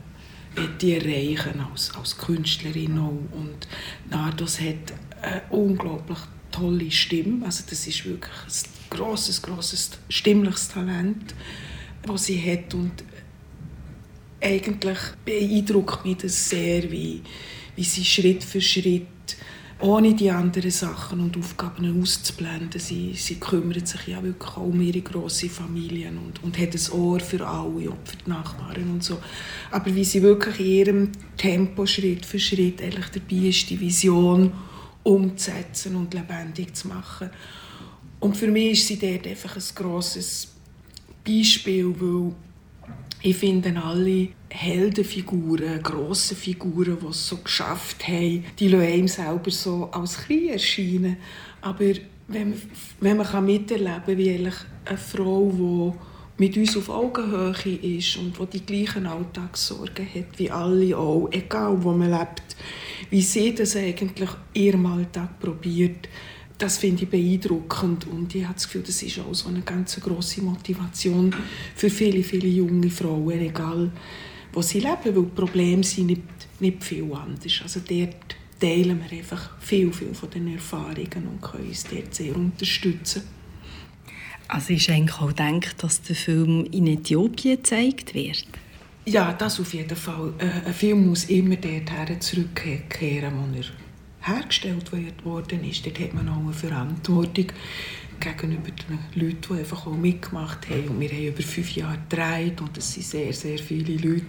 die 0.81 0.95
erreichen 0.95 1.61
als, 1.61 1.95
als 1.95 2.17
Künstlerin 2.17 2.99
auch. 2.99 3.37
Und 3.37 3.69
Nardos 4.11 4.61
hat 4.61 4.95
eine 5.21 5.43
unglaublich 5.51 6.19
tolle 6.51 6.91
Stimme. 6.91 7.45
Also 7.45 7.65
das 7.69 7.87
ist 7.87 8.05
wirklich 8.07 8.33
ein 8.33 8.97
grosses, 8.97 9.43
grosses 9.43 9.91
stimmliches 10.09 10.69
Talent, 10.69 11.35
das 12.07 12.25
sie 12.25 12.41
hat. 12.41 12.73
Und 12.73 13.05
eigentlich 14.41 14.99
beeindruckt 15.25 16.05
mich 16.05 16.19
das 16.19 16.49
sehr, 16.49 16.91
wie, 16.91 17.23
wie 17.75 17.85
sie 17.85 18.05
Schritt 18.05 18.43
für 18.43 18.61
Schritt 18.61 19.07
ohne 19.81 20.15
die 20.15 20.31
anderen 20.31 20.71
Sachen 20.71 21.21
und 21.21 21.37
Aufgaben 21.37 22.01
auszublenden. 22.01 22.81
Sie, 22.81 23.12
sie 23.15 23.35
kümmert 23.35 23.87
sich 23.87 24.07
ja 24.09 24.23
wirklich 24.23 24.57
auch 24.57 24.62
um 24.62 24.81
ihre 24.81 25.03
grosse 25.03 25.51
Familie 25.51 26.09
und, 26.09 26.43
und 26.43 26.59
hat 26.59 26.75
ein 26.75 26.99
Ohr 26.99 27.21
für 27.21 27.47
alle, 27.47 27.91
auch 27.91 27.97
für 28.05 28.17
die 28.17 28.31
Nachbarn 28.31 28.91
und 28.91 29.05
so. 29.05 29.19
Aber 29.71 29.95
wie 29.95 30.05
sie 30.05 30.23
wirklich 30.23 30.61
in 30.61 30.67
ihrem 30.67 31.12
Tempo 31.37 31.85
Schritt 31.85 32.25
für 32.25 32.39
Schritt 32.39 32.81
eigentlich 32.81 33.09
dabei 33.09 33.49
ist, 33.49 33.69
die 33.69 33.79
Vision 33.79 34.53
umzusetzen 35.03 35.95
und 35.95 36.15
lebendig 36.15 36.75
zu 36.75 36.89
machen. 36.89 37.31
Und 38.19 38.37
für 38.37 38.49
mich 38.49 38.73
ist 38.73 38.89
sie 38.89 38.99
dort 38.99 39.27
einfach 39.27 39.57
ein 39.57 39.62
grosses 39.75 40.49
Beispiel, 41.25 41.95
weil 42.01 42.33
ich 43.27 43.37
finde 43.39 43.75
alle 43.83 44.29
Heldenfiguren, 44.51 45.83
grosse 45.83 46.37
Figuren, 46.37 46.97
die 47.03 47.07
es 47.07 47.27
so 47.27 47.39
geschafft 47.39 48.07
haben, 48.07 48.45
die 48.57 48.69
lassen 48.69 48.87
einem 48.87 49.09
selber 49.09 49.51
so 49.51 49.89
als 49.91 50.19
klein 50.19 50.51
erscheinen. 50.51 51.17
Aber 51.61 51.87
wenn 52.29 52.51
man, 52.51 52.62
wenn 53.01 53.17
man 53.17 53.45
miterleben 53.45 54.05
kann, 54.07 54.17
wie 54.19 54.31
eigentlich 54.31 54.55
eine 54.85 54.97
Frau, 54.97 55.51
die 56.39 56.45
mit 56.45 56.57
uns 56.57 56.77
auf 56.77 56.89
Augenhöhe 56.89 57.75
ist 57.75 58.17
und 58.17 58.39
die 58.39 58.61
die 58.61 58.65
gleichen 58.67 59.07
Alltagssorgen 59.07 60.07
hat 60.07 60.39
wie 60.39 60.51
alle 60.53 60.97
auch, 60.97 61.29
egal 61.33 61.83
wo 61.83 61.91
man 61.91 62.12
lebt, 62.12 62.57
wie 63.11 63.23
sie 63.23 63.53
das 63.57 63.75
eigentlich 63.75 64.31
ihrem 64.55 64.87
Alltag 64.87 65.41
probiert, 65.41 66.09
das 66.59 66.79
finde 66.79 67.05
ich 67.05 67.11
beeindruckend 67.11 68.07
und 68.07 68.35
ich 68.35 68.45
habe 68.45 68.55
das 68.55 68.64
Gefühl, 68.64 68.83
das 68.87 69.03
ist 69.03 69.19
auch 69.19 69.35
so 69.35 69.49
eine 69.49 69.61
ganz 69.61 70.01
große 70.01 70.42
Motivation 70.42 71.35
für 71.75 71.90
viele, 71.90 72.23
viele 72.23 72.49
junge 72.49 72.90
Frauen, 72.90 73.40
egal 73.40 73.90
wo 74.53 74.62
sie 74.62 74.81
leben, 74.81 74.97
weil 75.05 75.12
die 75.12 75.35
Probleme 75.35 75.85
sind 75.85 76.07
nicht, 76.07 76.23
nicht 76.61 76.83
viel 76.83 77.12
anders. 77.12 77.61
Also 77.62 77.81
dort 77.81 78.37
teilen 78.59 79.03
wir 79.03 79.19
einfach 79.19 79.51
viel, 79.61 79.92
viel 79.92 80.14
von 80.14 80.31
den 80.31 80.55
Erfahrungen 80.55 81.29
und 81.31 81.42
können 81.42 81.69
uns 81.69 81.85
dort 81.85 82.14
sehr 82.14 82.35
unterstützen. 82.35 83.23
Also 84.49 84.73
ist 84.73 84.88
eigentlich 84.88 85.21
auch 85.21 85.29
gedacht, 85.29 85.83
dass 85.83 86.01
der 86.03 86.16
Film 86.16 86.64
in 86.71 86.87
Äthiopien 86.87 87.57
gezeigt 87.57 88.14
wird? 88.14 88.47
Ja, 89.05 89.33
das 89.33 89.61
auf 89.61 89.75
jeden 89.75 89.97
Fall. 89.97 90.33
Ein 90.38 90.73
Film 90.73 91.09
muss 91.09 91.25
immer 91.25 91.57
dorthin 91.57 92.21
zurückkehren, 92.21 93.33
wo 93.35 93.57
er 93.57 93.64
hergestellt 94.27 94.91
worden 95.25 95.65
ist. 95.65 95.85
Dort 95.87 96.01
hat 96.01 96.15
man 96.15 96.29
auch 96.29 96.41
eine 96.41 96.53
Verantwortung 96.53 97.47
gegenüber 98.21 98.71
den 98.71 98.99
Leuten, 99.21 99.41
die 99.49 99.59
einfach 99.59 99.87
auch 99.87 99.97
mitgemacht 99.97 100.69
haben. 100.69 100.89
Und 100.89 101.01
wir 101.01 101.09
haben 101.09 101.29
über 101.29 101.43
fünf 101.43 101.75
Jahre 101.77 101.99
gedreht 102.09 102.61
und 102.61 102.77
es 102.77 102.95
sind 102.95 103.05
sehr, 103.05 103.33
sehr 103.33 103.59
viele 103.59 103.95
Leute, 103.97 104.27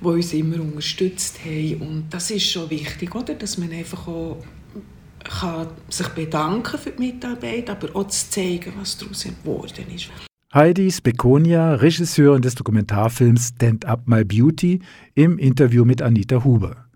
die 0.00 0.06
uns 0.06 0.32
immer 0.32 0.60
unterstützt 0.60 1.40
haben. 1.44 1.76
Und 1.80 2.04
das 2.10 2.30
ist 2.30 2.50
schon 2.50 2.70
wichtig, 2.70 3.14
oder? 3.14 3.34
dass 3.34 3.58
man 3.58 3.72
einfach 3.72 4.06
auch 4.08 4.42
kann 5.22 5.68
sich 5.88 6.08
bedanken 6.08 6.78
für 6.78 6.90
die 6.90 7.12
Mitarbeit, 7.12 7.68
aber 7.68 7.94
auch 7.94 8.08
zu 8.08 8.30
zeigen, 8.30 8.72
was 8.78 8.96
daraus 8.96 9.24
geworden 9.24 9.84
ist. 9.94 10.10
Heidi 10.52 10.90
Spekonia, 10.90 11.74
Regisseurin 11.74 12.42
des 12.42 12.56
Dokumentarfilms 12.56 13.52
Stand 13.54 13.84
Up 13.84 14.08
My 14.08 14.24
Beauty, 14.24 14.80
im 15.14 15.38
Interview 15.38 15.84
mit 15.84 16.02
Anita 16.02 16.42
Huber. 16.42 16.89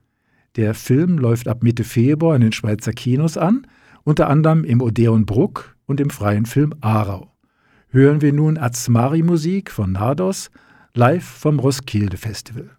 Der 0.57 0.75
Film 0.75 1.19
läuft 1.19 1.49
ab 1.49 1.63
Mitte 1.65 1.83
Februar 1.83 2.37
in 2.37 2.43
den 2.43 2.53
Schweizer 2.53 2.93
Kinos 2.93 3.37
an, 3.37 3.67
unter 4.05 4.29
anderem 4.29 4.63
im 4.65 4.81
Odeon 4.81 5.27
Bruck 5.27 5.77
und 5.87 6.01
im 6.01 6.11
freien 6.11 6.47
Film 6.47 6.75
Aarau. 6.81 7.33
Hören 7.89 8.23
wir 8.23 8.33
nun 8.33 8.57
Azmari-Musik 8.57 9.71
von 9.71 9.93
Nardos, 9.93 10.51
live 10.95 11.25
vom 11.25 11.59
Roskilde 11.59 12.17
Festival. 12.17 12.71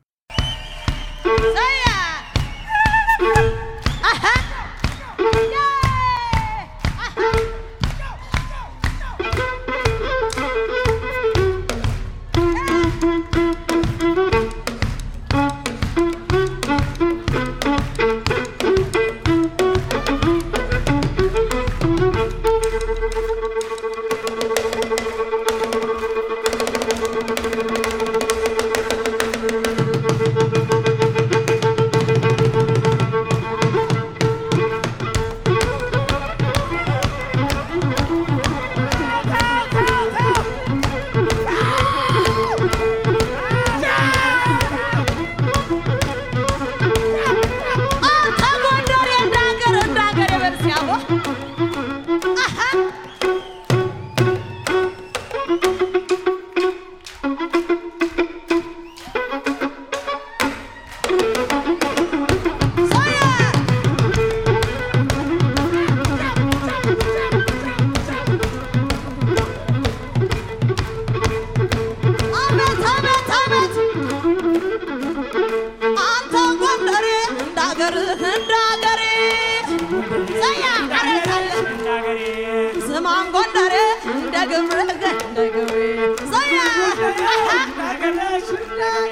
Like 87.74 88.02
an 88.04 88.20
ocean. 88.20 89.05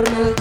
Internet 0.00 0.39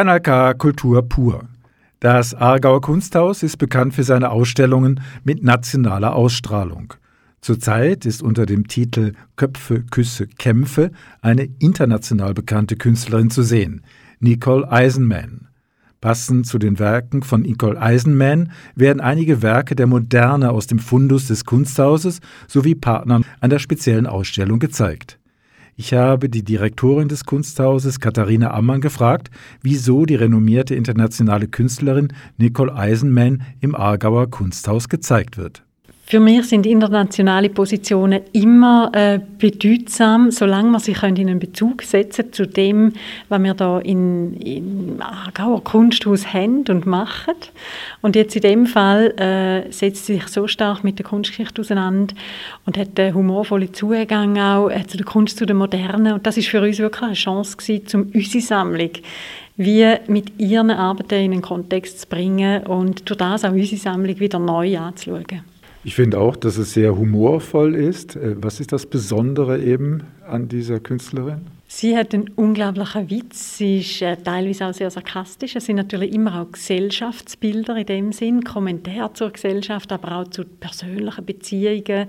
Kanal 0.00 0.20
K 0.22 0.54
Kultur 0.54 1.06
pur. 1.06 1.44
Das 1.98 2.34
Aargauer 2.34 2.80
Kunsthaus 2.80 3.42
ist 3.42 3.58
bekannt 3.58 3.92
für 3.92 4.02
seine 4.02 4.30
Ausstellungen 4.30 5.02
mit 5.24 5.44
nationaler 5.44 6.16
Ausstrahlung. 6.16 6.94
Zurzeit 7.42 8.06
ist 8.06 8.22
unter 8.22 8.46
dem 8.46 8.66
Titel 8.66 9.12
Köpfe, 9.36 9.82
Küsse, 9.82 10.26
Kämpfe 10.26 10.90
eine 11.20 11.50
international 11.58 12.32
bekannte 12.32 12.76
Künstlerin 12.76 13.28
zu 13.28 13.42
sehen, 13.42 13.82
Nicole 14.20 14.72
Eisenman. 14.72 15.48
Passend 16.00 16.46
zu 16.46 16.58
den 16.58 16.78
Werken 16.78 17.22
von 17.22 17.42
Nicole 17.42 17.78
Eisenman 17.78 18.52
werden 18.74 19.02
einige 19.02 19.42
Werke 19.42 19.76
der 19.76 19.86
Moderne 19.86 20.50
aus 20.52 20.66
dem 20.66 20.78
Fundus 20.78 21.26
des 21.26 21.44
Kunsthauses 21.44 22.20
sowie 22.48 22.74
Partnern 22.74 23.26
an 23.40 23.50
der 23.50 23.58
speziellen 23.58 24.06
Ausstellung 24.06 24.60
gezeigt. 24.60 25.19
Ich 25.80 25.94
habe 25.94 26.28
die 26.28 26.42
Direktorin 26.42 27.08
des 27.08 27.24
Kunsthauses, 27.24 28.00
Katharina 28.00 28.50
Ammann, 28.50 28.82
gefragt, 28.82 29.30
wieso 29.62 30.04
die 30.04 30.14
renommierte 30.14 30.74
internationale 30.74 31.48
Künstlerin 31.48 32.12
Nicole 32.36 32.74
Eisenman 32.74 33.40
im 33.60 33.74
Aargauer 33.74 34.28
Kunsthaus 34.28 34.90
gezeigt 34.90 35.38
wird. 35.38 35.64
Für 36.10 36.18
mich 36.18 36.46
sind 36.46 36.66
internationale 36.66 37.48
Positionen 37.50 38.22
immer 38.32 38.90
äh, 38.92 39.20
bedeutsam, 39.38 40.32
solange 40.32 40.68
man 40.68 40.80
sich 40.80 41.00
in 41.04 41.16
einen 41.16 41.38
Bezug 41.38 41.82
setzen 41.82 42.32
zu 42.32 42.48
dem, 42.48 42.94
was 43.28 43.40
wir 43.40 43.54
da 43.54 43.78
in, 43.78 44.34
im 44.40 44.96
Aargauer 45.00 45.62
Kunsthaus 45.62 46.34
haben 46.34 46.64
und 46.68 46.84
machen. 46.84 47.34
Und 48.02 48.16
jetzt 48.16 48.34
in 48.34 48.42
dem 48.42 48.66
Fall 48.66 49.12
äh, 49.20 49.70
setzt 49.70 50.06
sie 50.06 50.14
sich 50.14 50.26
so 50.26 50.48
stark 50.48 50.82
mit 50.82 50.98
der 50.98 51.06
Kunstgeschichte 51.06 51.60
auseinander 51.60 52.12
und 52.66 52.76
hat 52.76 52.98
einen 52.98 53.14
humorvollen 53.14 53.72
Zugang 53.72 54.36
auch 54.36 54.68
äh, 54.68 54.84
zu 54.88 54.96
der 54.96 55.06
Kunst, 55.06 55.38
zu 55.38 55.46
der 55.46 55.54
Modernen. 55.54 56.14
Und 56.14 56.26
das 56.26 56.36
ist 56.36 56.48
für 56.48 56.60
uns 56.60 56.80
wirklich 56.80 57.04
eine 57.04 57.14
Chance 57.14 57.56
gewesen, 57.56 57.86
um 57.94 58.10
unsere 58.12 58.42
Sammlung 58.42 58.90
wie 59.56 59.94
mit 60.08 60.40
ihren 60.40 60.72
Arbeiten 60.72 61.22
in 61.22 61.32
einen 61.34 61.42
Kontext 61.42 62.00
zu 62.00 62.08
bringen 62.08 62.66
und 62.66 63.08
durch 63.08 63.18
das 63.18 63.44
auch 63.44 63.52
unsere 63.52 63.80
Sammlung 63.80 64.18
wieder 64.18 64.40
neu 64.40 64.76
anzuschauen. 64.76 65.44
Ich 65.82 65.94
finde 65.94 66.18
auch, 66.18 66.36
dass 66.36 66.58
es 66.58 66.74
sehr 66.74 66.96
humorvoll 66.96 67.74
ist. 67.74 68.16
Äh, 68.16 68.36
Was 68.42 68.60
ist 68.60 68.72
das 68.72 68.86
Besondere 68.86 69.60
eben 69.62 70.04
an 70.28 70.48
dieser 70.48 70.78
Künstlerin? 70.78 71.46
Sie 71.68 71.96
hat 71.96 72.12
einen 72.12 72.28
unglaublichen 72.30 73.08
Witz. 73.08 73.56
Sie 73.56 73.78
ist 73.78 74.02
äh, 74.02 74.16
teilweise 74.16 74.66
auch 74.66 74.74
sehr 74.74 74.90
sarkastisch. 74.90 75.56
Es 75.56 75.66
sind 75.66 75.76
natürlich 75.76 76.12
immer 76.12 76.42
auch 76.42 76.52
Gesellschaftsbilder 76.52 77.76
in 77.76 77.86
dem 77.86 78.12
Sinn, 78.12 78.44
Kommentare 78.44 79.12
zur 79.14 79.30
Gesellschaft, 79.30 79.90
aber 79.92 80.16
auch 80.16 80.28
zu 80.28 80.44
persönlichen 80.44 81.24
Beziehungen. 81.24 82.08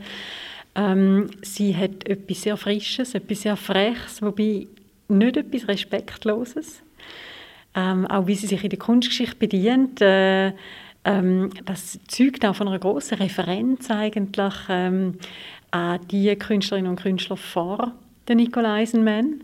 Ähm, 0.76 1.28
sie 1.42 1.76
hat 1.76 2.08
etwas 2.08 2.42
sehr 2.42 2.58
Frisches, 2.58 3.14
etwas 3.16 3.42
sehr 3.44 3.56
Freches, 3.56 4.22
wobei 4.22 4.68
nicht 5.08 5.38
etwas 5.38 5.68
Respektloses. 5.68 6.82
Ähm, 7.74 8.06
auch 8.08 8.28
wie 8.28 8.36
sie 8.36 8.48
sich 8.48 8.64
in 8.64 8.70
der 8.70 8.80
Kunstgeschichte 8.80 9.38
bedient. 9.38 10.02
Äh, 10.02 10.52
ähm, 11.04 11.50
das 11.66 12.00
zeugt 12.08 12.46
auch 12.46 12.56
von 12.56 12.68
einer 12.68 12.80
großen 12.80 13.18
Referenz 13.18 13.90
eigentlich 13.90 14.54
ähm, 14.70 15.16
an 15.72 16.00
die 16.10 16.36
Künstlerinnen 16.36 16.92
und 16.92 17.02
Künstler 17.02 17.38
vor 17.38 17.94
der 18.28 18.36
Nicole 18.36 18.70
Eisenman. 18.70 19.44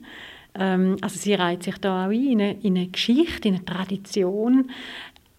Ähm, 0.55 0.97
also 1.01 1.17
sie 1.19 1.33
reiht 1.33 1.63
sich 1.63 1.77
da 1.77 2.05
auch 2.05 2.09
ein 2.09 2.27
in 2.27 2.41
eine, 2.41 2.61
in 2.61 2.77
eine 2.77 2.87
Geschichte, 2.87 3.47
in 3.47 3.55
eine 3.55 3.65
Tradition, 3.65 4.69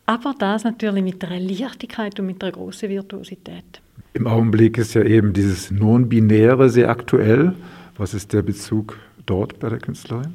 aber 0.07 0.35
das 0.39 0.65
natürlich 0.65 1.05
mit 1.05 1.25
einer 1.25 1.41
Leichtigkeit 1.41 2.19
und 2.19 2.27
mit 2.27 2.43
einer 2.43 2.53
großen 2.53 2.89
Virtuosität. 2.89 3.81
Im 4.15 4.27
Augenblick 4.27 4.79
ist 4.79 4.95
ja 4.95 5.05
eben 5.05 5.33
dieses 5.33 5.71
Non-Binäre 5.71 6.71
sehr 6.71 6.89
aktuell. 6.89 7.55
Was 7.97 8.15
ist 8.15 8.33
der 8.33 8.43
Bezug 8.43 8.99
dort 9.27 9.61
bei 9.61 9.69
der 9.69 9.79
Künstlerin? 9.79 10.35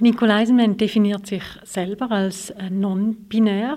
Nicole 0.00 0.34
Eisenman 0.34 0.76
definiert 0.76 1.26
sich 1.26 1.42
selber 1.64 2.10
als 2.10 2.50
äh, 2.50 2.70
non-binär, 2.70 3.76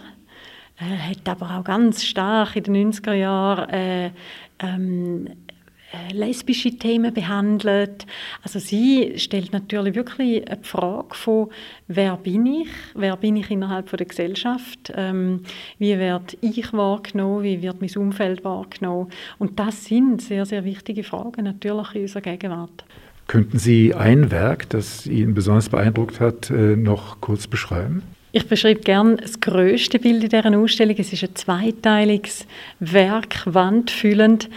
äh, 0.77 1.11
hat 1.11 1.27
aber 1.27 1.57
auch 1.57 1.63
ganz 1.63 2.03
stark 2.03 2.55
in 2.55 2.63
den 2.63 2.91
90er 2.91 3.13
Jahren 3.13 3.69
äh, 3.69 4.11
ähm, 4.59 5.27
äh, 5.95 6.13
lesbische 6.13 6.71
Themen 6.71 7.13
behandelt. 7.13 8.05
Also 8.43 8.59
sie 8.59 9.13
stellt 9.17 9.53
natürlich 9.53 9.95
wirklich 9.95 10.47
eine 10.49 10.63
Frage 10.63 11.13
von, 11.13 11.49
wer 11.87 12.17
bin 12.17 12.45
ich, 12.45 12.67
wer 12.95 13.15
bin 13.17 13.35
ich 13.37 13.51
innerhalb 13.51 13.89
von 13.89 13.97
der 13.97 14.07
Gesellschaft, 14.07 14.91
ähm, 14.95 15.41
wie 15.77 15.97
werde 15.97 16.37
ich 16.41 16.73
wahrgenommen, 16.73 17.43
wie 17.43 17.61
wird 17.61 17.81
mein 17.81 17.91
Umfeld 17.95 18.43
wahrgenommen. 18.43 19.11
Und 19.37 19.59
das 19.59 19.85
sind 19.85 20.21
sehr, 20.21 20.45
sehr 20.45 20.65
wichtige 20.65 21.03
Fragen 21.03 21.43
natürlich 21.43 21.95
in 21.95 22.01
unserer 22.01 22.21
Gegenwart. 22.21 22.83
Könnten 23.27 23.57
Sie 23.57 23.93
ein 23.93 24.31
Werk, 24.31 24.69
das 24.69 25.07
Ihnen 25.07 25.33
besonders 25.33 25.69
beeindruckt 25.69 26.19
hat, 26.19 26.49
äh, 26.49 26.75
noch 26.75 27.21
kurz 27.21 27.47
beschreiben? 27.47 28.03
Ich 28.37 28.49
beschreibe 28.49 28.81
gerne 28.81 29.15
das 29.15 29.39
größte 29.39 29.97
Bild 29.97 30.25
in 30.25 30.29
dieser 30.29 30.59
Ausstellung. 30.59 30.97
Es 30.99 31.13
ist 31.13 31.23
ein 31.23 31.35
zweiteiliges 31.35 32.45
Werk, 32.81 33.43
wandfüllend. 33.45 34.49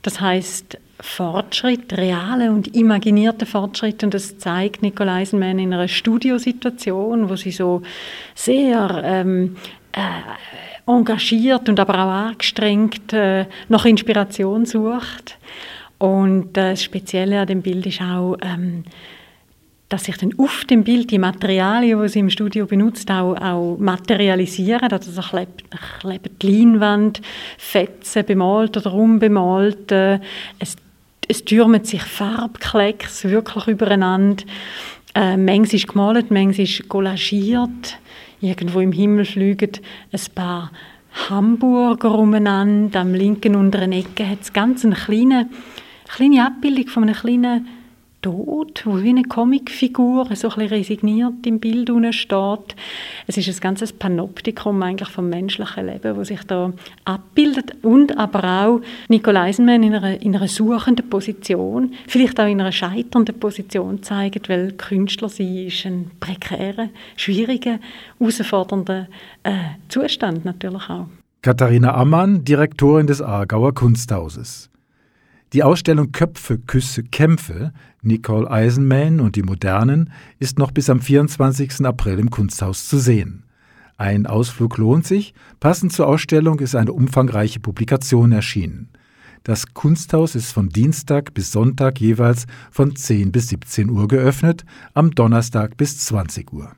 Das 0.00 0.22
heißt 0.22 0.78
Fortschritt, 1.00 1.92
reale 1.98 2.50
und 2.50 2.74
imaginierte 2.74 3.44
Fortschritt. 3.44 4.02
Und 4.02 4.14
das 4.14 4.38
zeigt 4.38 4.80
Nicole 4.80 5.12
Eisenman 5.12 5.58
in 5.58 5.74
einer 5.74 5.86
Studiosituation, 5.86 7.28
wo 7.28 7.36
sie 7.36 7.50
so 7.50 7.82
sehr 8.34 9.02
ähm, 9.04 9.58
äh, 9.92 10.90
engagiert 10.90 11.68
und 11.68 11.78
aber 11.78 11.92
auch 11.92 12.28
angestrengt 12.30 13.12
äh, 13.12 13.44
nach 13.68 13.84
Inspiration 13.84 14.64
sucht. 14.64 15.36
Und 15.98 16.56
äh, 16.56 16.70
das 16.70 16.82
Spezielle 16.82 17.40
an 17.40 17.48
dem 17.48 17.60
Bild 17.60 17.84
ist 17.84 18.00
auch, 18.00 18.38
ähm, 18.40 18.84
dass 19.88 20.04
sich 20.04 20.16
dann 20.16 20.34
auf 20.38 20.64
dem 20.64 20.82
Bild 20.82 21.10
die 21.10 21.18
Materialien, 21.18 22.02
die 22.02 22.08
sie 22.08 22.18
im 22.18 22.30
Studio 22.30 22.66
benutzt, 22.66 23.10
auch, 23.10 23.36
auch 23.36 23.76
materialisieren. 23.78 24.90
Also 24.90 25.20
klebt, 25.22 25.64
klebt 26.00 26.42
die 26.42 26.58
Leinwand, 26.58 27.22
Fetzen 27.56 28.24
bemalt 28.24 28.76
oder 28.76 28.92
unbemalt. 28.92 29.92
Äh, 29.92 30.18
es, 30.58 30.76
es 31.28 31.44
türmen 31.44 31.84
sich 31.84 32.02
Farbklecks 32.02 33.24
wirklich 33.24 33.68
übereinander. 33.68 34.44
Äh, 35.14 35.36
manches 35.36 35.74
ist 35.74 35.88
gemalt, 35.88 36.30
manches 36.30 36.58
ist 36.58 36.88
collagiert. 36.88 37.98
Irgendwo 38.40 38.80
im 38.80 38.92
Himmel 38.92 39.24
fliegen 39.24 39.70
ein 40.12 40.20
paar 40.34 40.72
Hamburger 41.30 42.18
umeinander. 42.18 43.00
Am 43.00 43.14
linken 43.14 43.54
unteren 43.54 43.92
Ecke 43.92 44.28
hat 44.28 44.42
es 44.42 44.52
ganz 44.52 44.84
eine 44.84 44.96
kleine, 44.96 45.48
kleine 46.08 46.44
Abbildung 46.44 46.88
von 46.88 47.04
einem 47.04 47.14
kleinen 47.14 47.68
Tod, 48.26 48.82
wo 48.84 49.00
wie 49.04 49.10
eine 49.10 49.22
Comicfigur 49.22 50.26
so 50.34 50.48
ein 50.48 50.66
resigniert 50.66 51.46
im 51.46 51.60
Bild 51.60 51.88
steht. 52.12 52.74
Es 53.28 53.36
ist 53.36 53.48
ein 53.48 53.60
ganzes 53.60 53.92
Panoptikum 53.92 54.82
eigentlich 54.82 55.10
vom 55.10 55.28
menschlichen 55.28 55.86
Leben, 55.86 56.16
das 56.16 56.26
sich 56.26 56.42
da 56.42 56.72
abbildet 57.04 57.76
und 57.82 58.18
aber 58.18 58.42
auch 58.66 58.80
Nicole 59.08 59.40
Eisenman 59.40 59.84
in 59.84 59.94
einer, 59.94 60.20
in 60.20 60.34
einer 60.34 60.48
suchenden 60.48 61.08
Position, 61.08 61.92
vielleicht 62.08 62.40
auch 62.40 62.48
in 62.48 62.60
einer 62.60 62.72
scheiternden 62.72 63.38
Position 63.38 64.02
zeigt, 64.02 64.48
weil 64.48 64.72
Künstler 64.72 65.28
sie 65.28 65.68
ist 65.68 65.86
ein 65.86 66.10
prekärer, 66.18 66.88
schwieriger, 67.14 67.78
herausfordernder 68.18 69.06
äh, 69.44 69.52
Zustand 69.88 70.44
natürlich 70.44 70.90
auch. 70.90 71.06
Katharina 71.42 71.94
Ammann, 71.94 72.44
Direktorin 72.44 73.06
des 73.06 73.22
Aargauer 73.22 73.72
Kunsthauses. 73.72 74.68
Die 75.52 75.62
Ausstellung 75.62 76.12
Köpfe, 76.12 76.58
Küsse, 76.58 77.04
Kämpfe, 77.04 77.72
Nicole 78.02 78.50
Eisenman 78.50 79.20
und 79.20 79.36
die 79.36 79.42
Modernen 79.42 80.12
ist 80.38 80.58
noch 80.58 80.72
bis 80.72 80.90
am 80.90 81.00
24. 81.00 81.86
April 81.86 82.18
im 82.18 82.30
Kunsthaus 82.30 82.88
zu 82.88 82.98
sehen. 82.98 83.44
Ein 83.96 84.26
Ausflug 84.26 84.76
lohnt 84.76 85.06
sich. 85.06 85.34
Passend 85.60 85.92
zur 85.92 86.06
Ausstellung 86.08 86.58
ist 86.60 86.74
eine 86.74 86.92
umfangreiche 86.92 87.60
Publikation 87.60 88.32
erschienen. 88.32 88.90
Das 89.44 89.72
Kunsthaus 89.74 90.34
ist 90.34 90.52
von 90.52 90.68
Dienstag 90.68 91.32
bis 91.32 91.52
Sonntag 91.52 92.00
jeweils 92.00 92.46
von 92.70 92.96
10 92.96 93.30
bis 93.30 93.48
17 93.48 93.88
Uhr 93.90 94.08
geöffnet, 94.08 94.64
am 94.92 95.12
Donnerstag 95.12 95.76
bis 95.76 95.98
20 95.98 96.52
Uhr. 96.52 96.72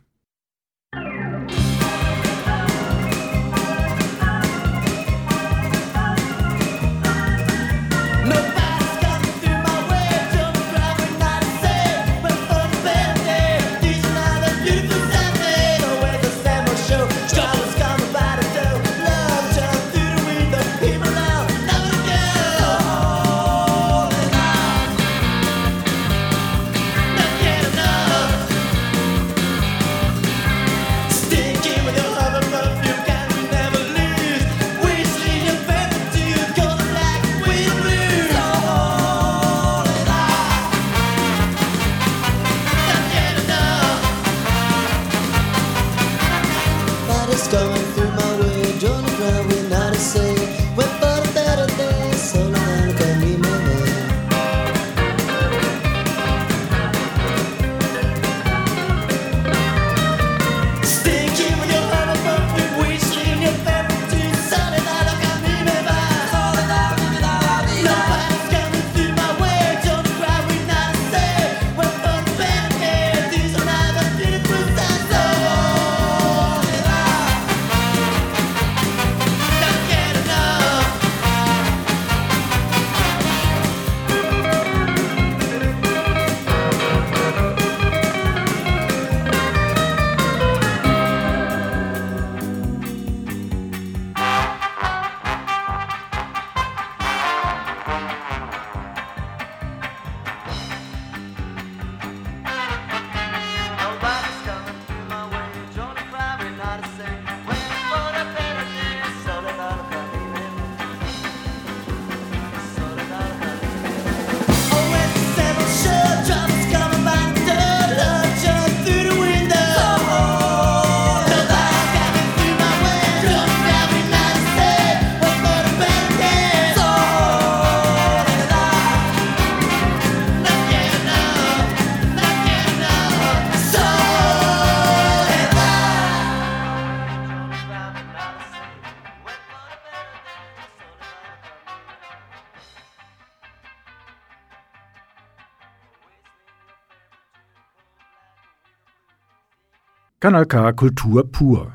Kanal 150.28 150.44
K 150.44 150.72
Kultur 150.74 151.24
pur. 151.24 151.72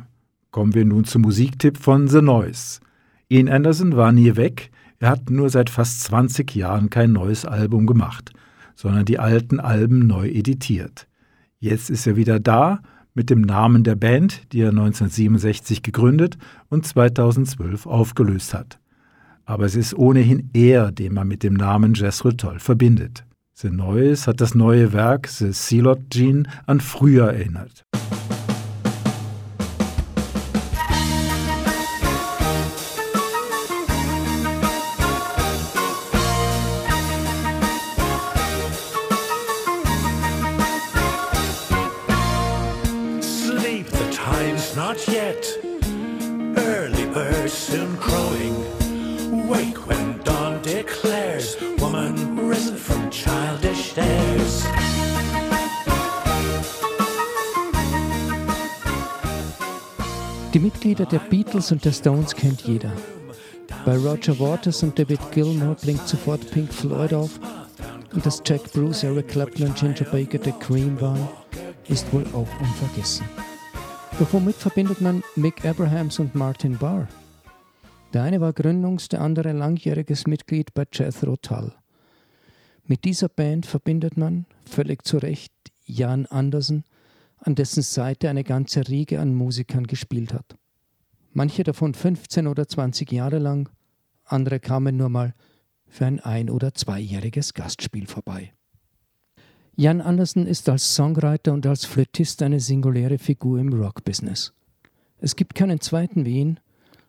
Kommen 0.52 0.76
wir 0.76 0.86
nun 0.86 1.06
zum 1.06 1.24
Musiktipp 1.24 1.76
von 1.76 2.08
The 2.08 2.22
Noise. 2.22 2.82
Ian 3.28 3.50
Anderson 3.50 3.98
war 3.98 4.12
nie 4.12 4.36
weg, 4.36 4.70
er 5.00 5.10
hat 5.10 5.32
nur 5.32 5.50
seit 5.50 5.72
fast 5.72 6.02
20 6.02 6.54
Jahren 6.54 6.92
kein 6.92 7.14
neues 7.14 7.46
Album 7.46 7.88
gemacht, 7.88 8.32
sondern 8.76 9.06
die 9.06 9.18
alten 9.18 9.60
Alben 9.60 10.06
neu 10.06 10.30
editiert. 10.30 11.08
Jetzt 11.58 11.90
ist 11.90 12.06
er 12.06 12.16
wieder 12.16 12.40
da 12.40 12.84
mit 13.16 13.32
dem 13.32 13.42
Namen 13.42 13.84
der 13.84 13.96
Band, 13.96 14.44
die 14.54 14.62
er 14.62 14.70
1967 14.70 15.82
gegründet 15.82 16.38
und 16.70 16.86
2012 16.86 17.88
aufgelöst 17.88 18.54
hat. 18.54 18.78
Aber 19.46 19.66
es 19.66 19.76
ist 19.76 19.96
ohnehin 19.96 20.52
er, 20.54 20.92
den 20.92 21.16
man 21.16 21.28
mit 21.28 21.42
dem 21.42 21.56
Namen 21.56 21.96
Jethro 21.96 22.32
Tull 22.32 22.60
verbindet. 22.60 23.26
The 23.56 23.72
Noise 23.72 24.28
hat 24.28 24.42
das 24.42 24.54
neue 24.54 24.94
Werk 24.94 25.28
The 25.28 25.54
Sealot 25.54 26.12
Gene 26.12 26.44
an 26.68 26.82
früher 26.82 27.34
erinnert. 27.34 27.84
Beatles 61.54 61.72
und 61.72 61.86
der 61.86 61.92
Stones 61.92 62.34
kennt 62.34 62.62
jeder. 62.62 62.92
Bei 63.86 63.96
Roger 63.96 64.40
Waters 64.40 64.82
und 64.82 64.98
David 64.98 65.20
Gilmour 65.32 65.76
blinkt 65.76 66.08
sofort 66.08 66.50
Pink 66.50 66.74
Floyd 66.74 67.14
auf. 67.14 67.40
Und 68.12 68.26
dass 68.26 68.42
Jack 68.44 68.74
Bruce, 68.74 69.04
Eric 69.04 69.28
Clapton 69.28 69.68
und 69.68 69.76
Ginger 69.76 70.10
Baker 70.12 70.40
der 70.40 70.54
Cream 70.54 71.00
waren, 71.00 71.30
ist 71.88 72.12
wohl 72.12 72.26
auch 72.34 72.48
unvergessen. 72.60 73.28
Doch 74.18 74.34
womit 74.34 74.56
verbindet 74.56 75.00
man 75.00 75.22
Mick 75.36 75.64
Abrahams 75.64 76.18
und 76.18 76.34
Martin 76.34 76.76
Barr? 76.80 77.08
Der 78.14 78.24
eine 78.24 78.42
war 78.42 78.52
Gründungs-, 78.52 79.10
der 79.10 79.22
andere 79.22 79.52
langjähriges 79.52 80.26
Mitglied 80.26 80.74
bei 80.74 80.86
Jethro 80.92 81.36
Tull. 81.38 81.72
Mit 82.86 83.04
dieser 83.04 83.30
Band 83.30 83.68
verbindet 83.68 84.18
man, 84.18 84.48
völlig 84.66 85.06
zu 85.06 85.18
Recht, 85.20 85.54
Jan 85.86 86.26
Andersen, 86.26 86.84
an 87.38 87.54
dessen 87.54 87.84
Seite 87.84 88.28
eine 88.28 88.44
ganze 88.44 88.88
Riege 88.88 89.20
an 89.20 89.36
Musikern 89.36 89.86
gespielt 89.86 90.34
hat. 90.34 90.58
Manche 91.34 91.64
davon 91.64 91.94
15 91.94 92.48
oder 92.48 92.68
20 92.68 93.12
Jahre 93.12 93.40
lang, 93.40 93.70
andere 94.24 94.60
kamen 94.60 94.96
nur 94.96 95.10
mal 95.10 95.34
für 95.88 96.06
ein 96.06 96.20
ein- 96.20 96.50
oder 96.50 96.74
zweijähriges 96.74 97.54
Gastspiel 97.54 98.08
vorbei. 98.08 98.54
Jan 99.76 100.02
Andersen 100.02 100.46
ist 100.46 100.70
als 100.70 100.94
Songwriter 100.94 101.52
und 101.52 101.66
als 101.66 101.86
Flötist 101.86 102.44
eine 102.44 102.60
singuläre 102.60 103.18
Figur 103.18 103.60
im 103.60 103.74
Rockbusiness. 103.74 104.54
Es 105.18 105.36
gibt 105.36 105.56
keinen 105.56 105.82
zweiten 105.82 106.26
wie 106.26 106.40
ihn 106.40 106.60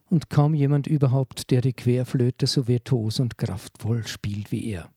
und 0.09 0.31
kaum 0.31 0.55
jemand 0.55 0.87
überhaupt, 0.87 1.51
der 1.51 1.61
die 1.61 1.75
Querflöte 1.75 2.47
so 2.47 2.67
virtuos 2.67 3.21
und 3.21 3.37
kraftvoll 3.37 4.07
spielt 4.07 4.51
wie 4.51 4.71
er. 4.71 4.91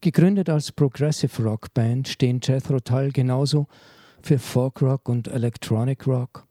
Gegründet 0.00 0.48
als 0.48 0.70
Progressive 0.70 1.42
Rock 1.42 1.74
Band 1.74 2.06
stehen 2.06 2.40
Jethro 2.40 2.78
Tull 2.78 3.10
genauso 3.10 3.66
für 4.22 4.38
Folk 4.38 4.80
Rock 4.82 5.08
und 5.08 5.26
Electronic 5.26 6.06
Rock 6.06 6.46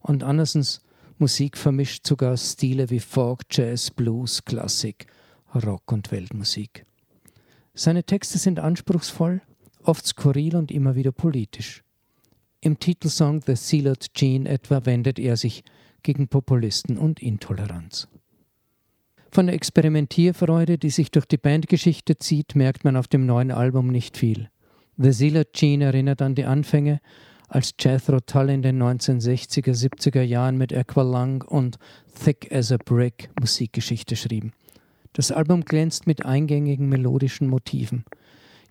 und 0.00 0.22
Andersens 0.22 0.80
Musik 1.20 1.58
vermischt 1.58 2.06
sogar 2.06 2.36
Stile 2.36 2.88
wie 2.88 2.98
Folk, 2.98 3.42
Jazz, 3.50 3.90
Blues, 3.90 4.44
Klassik, 4.44 5.06
Rock 5.54 5.92
und 5.92 6.10
Weltmusik. 6.10 6.86
Seine 7.74 8.04
Texte 8.04 8.38
sind 8.38 8.58
anspruchsvoll, 8.58 9.42
oft 9.82 10.06
skurril 10.06 10.56
und 10.56 10.70
immer 10.70 10.94
wieder 10.94 11.12
politisch. 11.12 11.84
Im 12.62 12.78
Titelsong 12.78 13.42
The 13.46 13.54
Sealed 13.54 14.14
Gene 14.14 14.48
etwa 14.48 14.84
wendet 14.86 15.18
er 15.18 15.36
sich 15.36 15.62
gegen 16.02 16.28
Populisten 16.28 16.98
und 16.98 17.20
Intoleranz. 17.20 18.08
Von 19.30 19.46
der 19.46 19.54
Experimentierfreude, 19.54 20.78
die 20.78 20.90
sich 20.90 21.10
durch 21.10 21.26
die 21.26 21.36
Bandgeschichte 21.36 22.18
zieht, 22.18 22.56
merkt 22.56 22.84
man 22.84 22.96
auf 22.96 23.08
dem 23.08 23.26
neuen 23.26 23.50
Album 23.50 23.88
nicht 23.88 24.16
viel. 24.16 24.50
The 24.96 25.12
Sealed 25.12 25.52
Gene 25.52 25.84
erinnert 25.84 26.20
an 26.20 26.34
die 26.34 26.44
Anfänge, 26.44 27.00
als 27.50 27.74
Jethro 27.78 28.20
Tull 28.20 28.48
in 28.48 28.62
den 28.62 28.80
1960er, 28.80 29.74
70er 29.74 30.22
Jahren 30.22 30.56
mit 30.56 30.72
Aqualung 30.72 31.42
und 31.42 31.78
Thick 32.14 32.50
as 32.52 32.70
a 32.70 32.76
Brick 32.76 33.28
Musikgeschichte 33.40 34.14
schrieben. 34.14 34.52
Das 35.14 35.32
Album 35.32 35.64
glänzt 35.64 36.06
mit 36.06 36.24
eingängigen 36.24 36.88
melodischen 36.88 37.48
Motiven. 37.48 38.04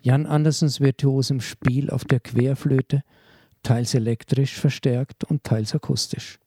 Jan 0.01 0.25
Andersens 0.25 0.79
virtuosem 0.79 1.41
Spiel 1.41 1.89
auf 1.89 2.05
der 2.05 2.21
Querflöte, 2.21 3.03
teils 3.63 3.93
elektrisch 3.93 4.57
verstärkt 4.57 5.25
und 5.25 5.43
teils 5.43 5.75
akustisch. 5.75 6.39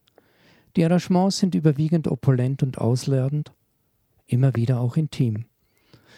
Die 0.74 0.84
Arrangements 0.86 1.36
sind 1.36 1.54
überwiegend 1.54 2.08
opulent 2.08 2.62
und 2.62 2.78
ausladend, 2.78 3.52
immer 4.26 4.56
wieder 4.56 4.80
auch 4.80 4.96
intim. 4.96 5.44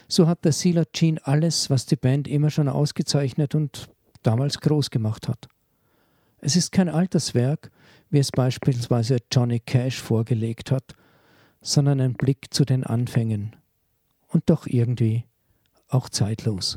So 0.07 0.29
hat 0.29 0.45
der 0.45 0.53
Sealer 0.53 0.85
Gene 0.93 1.21
alles, 1.25 1.71
was 1.71 1.87
die 1.87 1.97
Band 1.97 2.29
immer 2.29 2.51
schon 2.51 2.69
ausgezeichnet 2.69 3.57
und 3.57 3.89
damals 4.23 4.61
groß 4.61 4.91
gemacht 4.91 5.27
hat. 5.27 5.49
Es 6.47 6.57
ist 6.57 6.73
kein 6.73 6.91
altes 6.91 7.33
Werk, 7.33 7.71
wie 8.11 8.19
es 8.19 8.31
beispielsweise 8.31 9.17
Johnny 9.33 9.61
Cash 9.61 10.03
vorgelegt 10.03 10.71
hat, 10.71 10.95
sondern 11.63 12.03
ein 12.03 12.13
Blick 12.13 12.53
zu 12.53 12.67
den 12.67 12.85
Anfängen 12.85 13.57
und 14.29 14.51
doch 14.51 14.67
irgendwie 14.67 15.25
auch 15.89 16.11
zeitlos. 16.11 16.77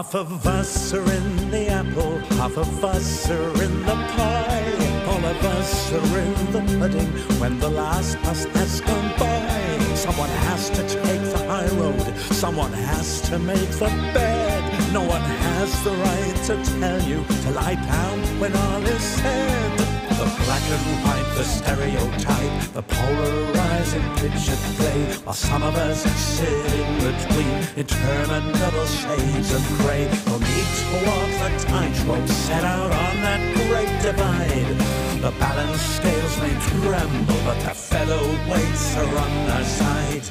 Half 0.00 0.14
of 0.14 0.46
us 0.46 0.94
are 0.94 1.12
in 1.12 1.50
the 1.50 1.68
apple, 1.68 2.16
half 2.40 2.56
of 2.56 2.82
us 2.82 3.28
are 3.28 3.62
in 3.62 3.82
the 3.84 3.94
pie. 4.16 5.04
All 5.06 5.22
of 5.22 5.44
us 5.44 5.92
are 5.92 6.18
in 6.18 6.52
the 6.52 6.78
pudding 6.78 7.12
when 7.38 7.58
the 7.58 7.68
last 7.68 8.16
bus 8.22 8.44
has 8.44 8.80
gone 8.80 9.10
by. 9.18 9.94
Someone 9.94 10.30
has 10.48 10.70
to 10.70 10.82
take 10.88 11.20
the 11.20 11.44
high 11.46 11.68
road, 11.76 12.16
someone 12.32 12.72
has 12.72 13.20
to 13.28 13.38
make 13.38 13.70
the 13.72 13.90
bed. 14.14 14.92
No 14.94 15.02
one 15.02 15.20
has 15.20 15.84
the 15.84 15.90
right 15.90 16.36
to 16.46 16.56
tell 16.80 17.02
you 17.02 17.22
to 17.42 17.50
lie 17.50 17.74
down 17.74 18.40
when 18.40 18.56
all 18.56 18.82
is 18.82 19.02
said. 19.02 19.89
The 20.20 20.26
black 20.44 20.62
and 20.68 21.02
white, 21.02 21.34
the 21.34 21.44
stereotype, 21.44 22.72
the 22.74 22.82
polarizing 22.82 24.04
picture 24.16 24.60
play, 24.76 25.00
while 25.24 25.32
some 25.34 25.62
of 25.62 25.74
us 25.76 26.02
sit 26.02 26.52
in 26.76 26.92
between 27.08 27.56
interminable 27.74 28.84
shades 28.84 29.50
of 29.54 29.62
grey. 29.78 30.04
No 30.26 30.36
need 30.36 30.68
to 30.80 30.96
walk 31.08 31.30
the 31.40 31.64
tightrope 31.64 32.28
set 32.28 32.64
out 32.64 32.92
on 32.92 33.14
that 33.24 33.40
great 33.64 34.02
divide. 34.02 34.76
The 35.22 35.32
balance 35.40 35.80
scales 35.80 36.36
may 36.42 36.52
tremble, 36.68 37.40
but 37.46 37.58
the 37.64 37.72
featherweights 37.72 38.96
are 39.00 39.18
on 39.24 39.50
our 39.56 39.64
side. 39.64 40.26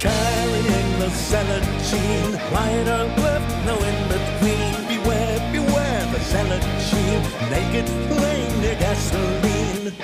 Carrying 0.00 0.98
the 0.98 1.10
zealot 1.10 1.62
gene, 1.88 2.34
right 2.50 2.88
or 2.88 3.06
left, 3.22 3.66
no 3.66 3.76
in 3.78 4.08
between. 4.08 4.87
Zealot 6.28 6.62
gene, 6.90 7.22
naked 7.48 7.88
flame 7.88 8.60
near 8.60 8.74
gasoline. 8.74 9.94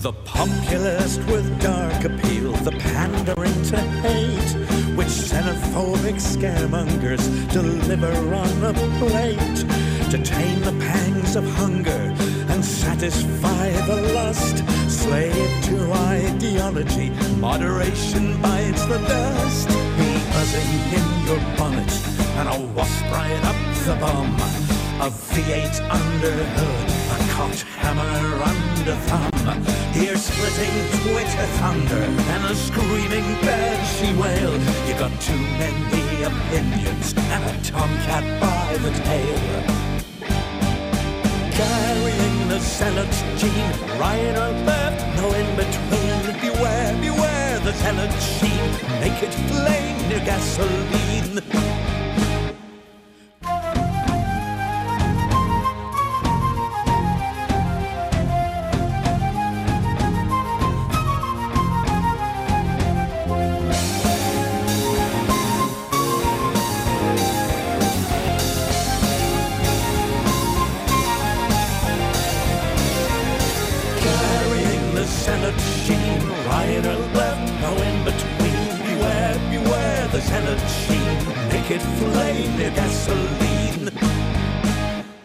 The 0.00 0.12
populist 0.24 1.18
with 1.26 1.60
dark 1.60 2.04
appeal, 2.04 2.52
the 2.52 2.70
pandering 2.70 3.62
to 3.64 3.78
hate, 4.04 4.50
which 4.96 5.08
xenophobic 5.08 6.18
scaremongers 6.20 7.26
deliver 7.52 8.14
on 8.32 8.64
a 8.64 8.72
plate 9.00 9.58
to 10.12 10.18
tame 10.22 10.60
the 10.60 10.76
pangs 10.86 11.34
of 11.34 11.44
hunger 11.56 12.14
and 12.50 12.64
satisfy 12.64 13.70
the 13.88 14.12
lust. 14.14 14.58
Slave 14.88 15.64
to 15.64 15.92
ideology, 15.92 17.10
moderation 17.40 18.40
bites 18.40 18.84
the 18.84 18.98
dust. 18.98 19.68
Buzzing 20.32 20.70
in 20.94 21.26
your 21.26 21.40
bonnet 21.58 22.09
and 22.40 22.48
a 22.48 22.74
wasp 22.74 23.04
right 23.12 23.44
up 23.44 23.56
the 23.84 23.94
bum. 24.00 24.34
A 25.04 25.08
V8 25.30 25.76
under 25.98 26.36
hood, 26.56 26.88
a 27.14 27.18
cocked 27.32 27.62
hammer 27.82 28.26
under 28.50 28.96
thumb. 29.08 29.58
Ear 30.02 30.16
splitting 30.16 30.76
Twitter 31.02 31.48
thunder 31.60 32.02
and 32.32 32.44
a 32.44 32.54
screaming 32.54 33.28
banshee 33.44 34.14
wail. 34.20 34.52
You 34.86 34.94
got 34.98 35.12
too 35.20 35.42
many 35.60 36.22
opinions 36.30 37.14
and 37.34 37.42
a 37.50 37.54
tomcat 37.62 38.24
by 38.40 38.76
the 38.84 38.92
tail. 39.08 39.40
Carrying 41.60 42.48
the 42.48 42.58
zealot's 42.60 43.20
gene, 43.40 43.72
right 44.00 44.34
or 44.42 44.52
left, 44.64 45.00
no 45.16 45.26
in 45.40 45.48
between. 45.60 46.20
Beware, 46.40 46.94
beware 47.00 47.58
the 47.60 47.72
zealot 47.82 48.12
sheen, 48.34 48.70
naked 49.00 49.34
flame 49.48 50.08
near 50.08 50.24
gasoline. 50.24 51.99
Gasoline. 83.10 83.90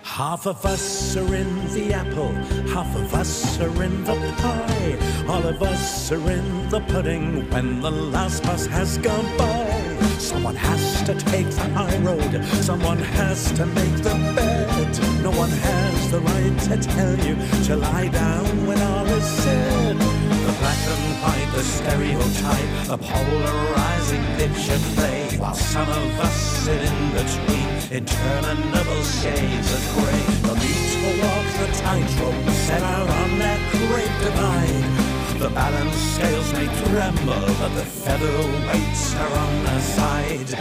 Half 0.03 0.47
of 0.47 0.65
us 0.65 1.17
are 1.17 1.36
in 1.36 1.67
the 1.73 1.93
apple, 1.93 2.31
half 2.73 2.95
of 2.95 3.13
us 3.13 3.59
are 3.59 3.83
in 3.83 4.03
the 4.03 4.15
pie. 4.38 5.25
All 5.27 5.45
of 5.45 5.61
us 5.61 6.11
are 6.11 6.31
in 6.31 6.69
the 6.69 6.79
pudding 6.81 7.49
when 7.51 7.81
the 7.81 7.91
last 7.91 8.43
bus 8.43 8.65
has 8.67 8.97
gone 8.97 9.38
by. 9.38 9.97
Someone 10.17 10.55
has 10.55 11.03
to 11.03 11.13
take 11.13 11.49
the 11.49 11.67
high 11.73 11.97
road, 11.97 12.43
someone 12.63 12.97
has 12.97 13.51
to 13.53 13.65
make 13.65 13.97
the 13.97 14.15
bed. 14.36 15.21
No 15.21 15.31
one 15.31 15.49
has 15.49 16.11
the 16.11 16.21
right 16.21 16.59
to 16.69 16.77
tell 16.77 17.15
you 17.25 17.36
to 17.65 17.75
lie 17.75 18.07
down 18.07 18.65
when 18.65 18.81
all 18.81 19.05
is 19.07 19.25
said. 19.25 19.97
The 19.97 20.53
black 20.59 20.81
and 20.93 21.07
white, 21.23 21.51
the 21.55 21.63
stereotype, 21.63 22.88
the 22.88 22.97
polarizing 22.97 24.25
picture 24.38 24.79
play, 24.95 25.38
while 25.38 25.55
some 25.55 25.89
of 25.89 26.19
us 26.19 26.36
sit 26.63 26.81
in 26.81 27.11
between 27.11 27.64
interminable 27.96 29.04
shades 29.04 29.72
of 29.72 29.82
grey. 29.96 30.24
No 30.43 30.54
need 30.56 30.86
to 30.96 31.10
walk 31.24 31.48
the 31.62 31.70
tightrope 31.80 32.50
set 32.68 32.82
out 32.82 33.10
on 33.22 33.39
that 33.39 33.60
great 33.88 34.16
divide. 34.20 35.39
The 35.39 35.50
balance 35.50 35.96
scales 36.16 36.52
may 36.54 36.68
tremble, 36.84 37.48
but 37.60 37.72
the 37.80 37.86
feather 38.04 38.38
weights 38.68 39.16
are 39.16 39.34
on 39.46 39.64
the 39.64 39.80
side. 39.96 40.52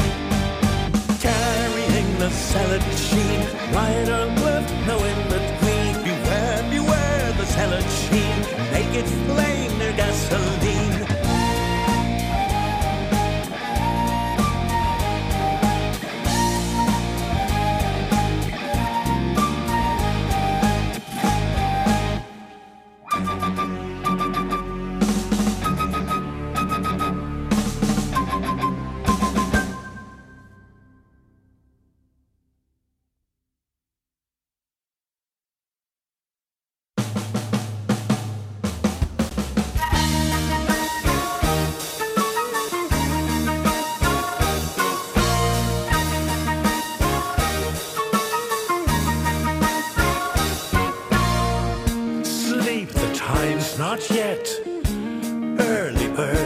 Carrying 1.26 2.18
the 2.18 2.30
salad 2.30 2.84
sheen, 3.08 3.40
or 3.82 4.26
left, 4.44 4.70
no 4.86 4.96
in 5.10 5.20
between. 5.34 5.92
Beware, 6.06 6.62
beware 6.70 7.32
the 7.32 7.46
salad 7.46 7.86
sheen, 8.02 8.38
naked 8.72 9.06
flame 9.26 9.78
near 9.78 9.92
gasoline. 9.96 11.03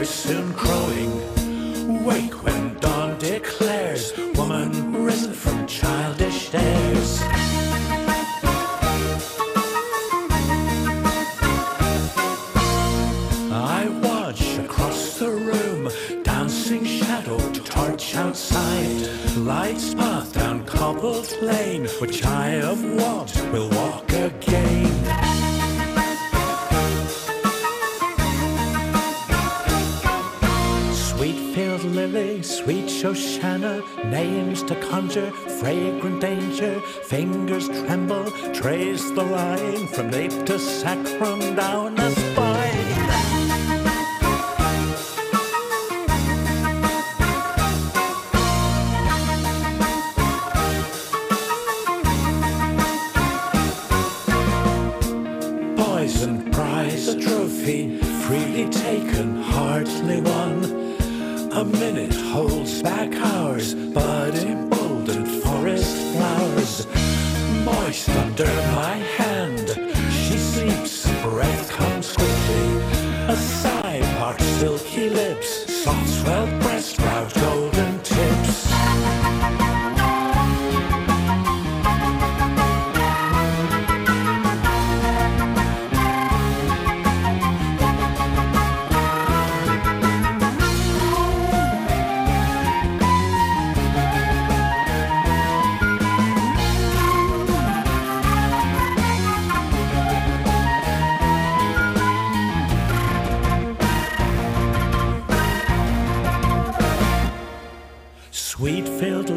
Soon 0.09 0.55
crowing. 0.55 2.05
Wake 2.05 2.43
when 2.45 2.79
dawn 2.79 3.19
declares. 3.19 4.13
Woman 4.37 5.05
risen 5.05 5.33
from 5.33 5.67
childish 5.67 6.51
days. 6.51 7.23
I 13.53 13.89
watch 14.03 14.59
across 14.59 15.19
the 15.19 15.31
room, 15.31 15.91
dancing 16.23 16.85
shadow 16.85 17.39
torch 17.53 18.17
outside. 18.17 19.37
Lights 19.37 19.95
path 19.95 20.33
down 20.33 20.65
cobbled 20.65 21.31
lane, 21.43 21.87
which 22.01 22.25
I 22.25 22.49
have 22.65 22.83
walked 22.95 23.37
will 23.53 23.69
walk 23.71 24.11
again. 24.13 24.98
Names 34.11 34.63
to 34.65 34.75
conjure, 34.77 35.31
fragrant 35.61 36.21
danger, 36.21 36.81
fingers 36.81 37.69
tremble, 37.69 38.31
trace 38.53 39.05
the 39.11 39.23
line 39.23 39.87
from 39.89 40.11
nape 40.11 40.47
to 40.47 40.59
sacrum 40.59 41.41
down. 41.55 41.95
the 41.95 42.38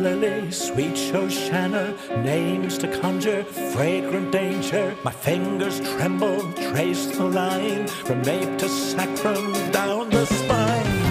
lily, 0.02 0.49
sweet 0.52 0.95
Shoshana, 0.95 1.95
names 2.24 2.78
to 2.80 2.88
conjure, 2.99 3.43
fragrant 3.43 4.32
danger. 4.32 4.95
My 5.04 5.12
fingers 5.12 5.80
tremble, 5.80 6.52
trace 6.54 7.06
the 7.18 7.26
line 7.26 7.88
from 7.88 8.22
nape 8.24 8.58
to 8.58 8.68
sacrum 8.68 9.54
down 9.72 10.10
the 10.10 10.26
spine. 10.26 11.02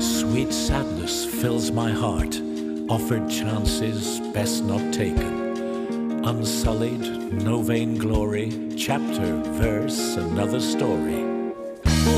Sweet 0.00 0.52
sadness 0.52 1.26
fills 1.26 1.70
my 1.72 1.90
heart, 1.90 2.40
offered 2.88 3.28
chances 3.28 4.20
best 4.32 4.64
not 4.64 4.94
taken. 4.94 5.39
Unsullied, 6.22 7.00
no 7.42 7.62
vain 7.62 7.96
glory, 7.96 8.52
chapter, 8.76 9.36
verse, 9.54 10.16
another 10.16 10.60
story. 10.60 11.24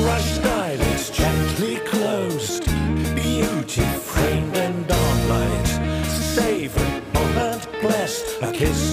Rushed 0.05 0.45
eyelids 0.45 1.11
gently 1.11 1.77
closed, 1.87 2.65
beauty 3.15 3.83
framed 3.83 4.57
in 4.57 4.85
dawnlight. 4.85 6.07
Savor, 6.07 7.03
moment 7.15 7.69
blessed, 7.81 8.43
a 8.43 8.51
kiss, 8.51 8.92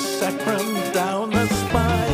sacrum 0.00 0.66
the 1.30 1.46
spine. 1.46 2.10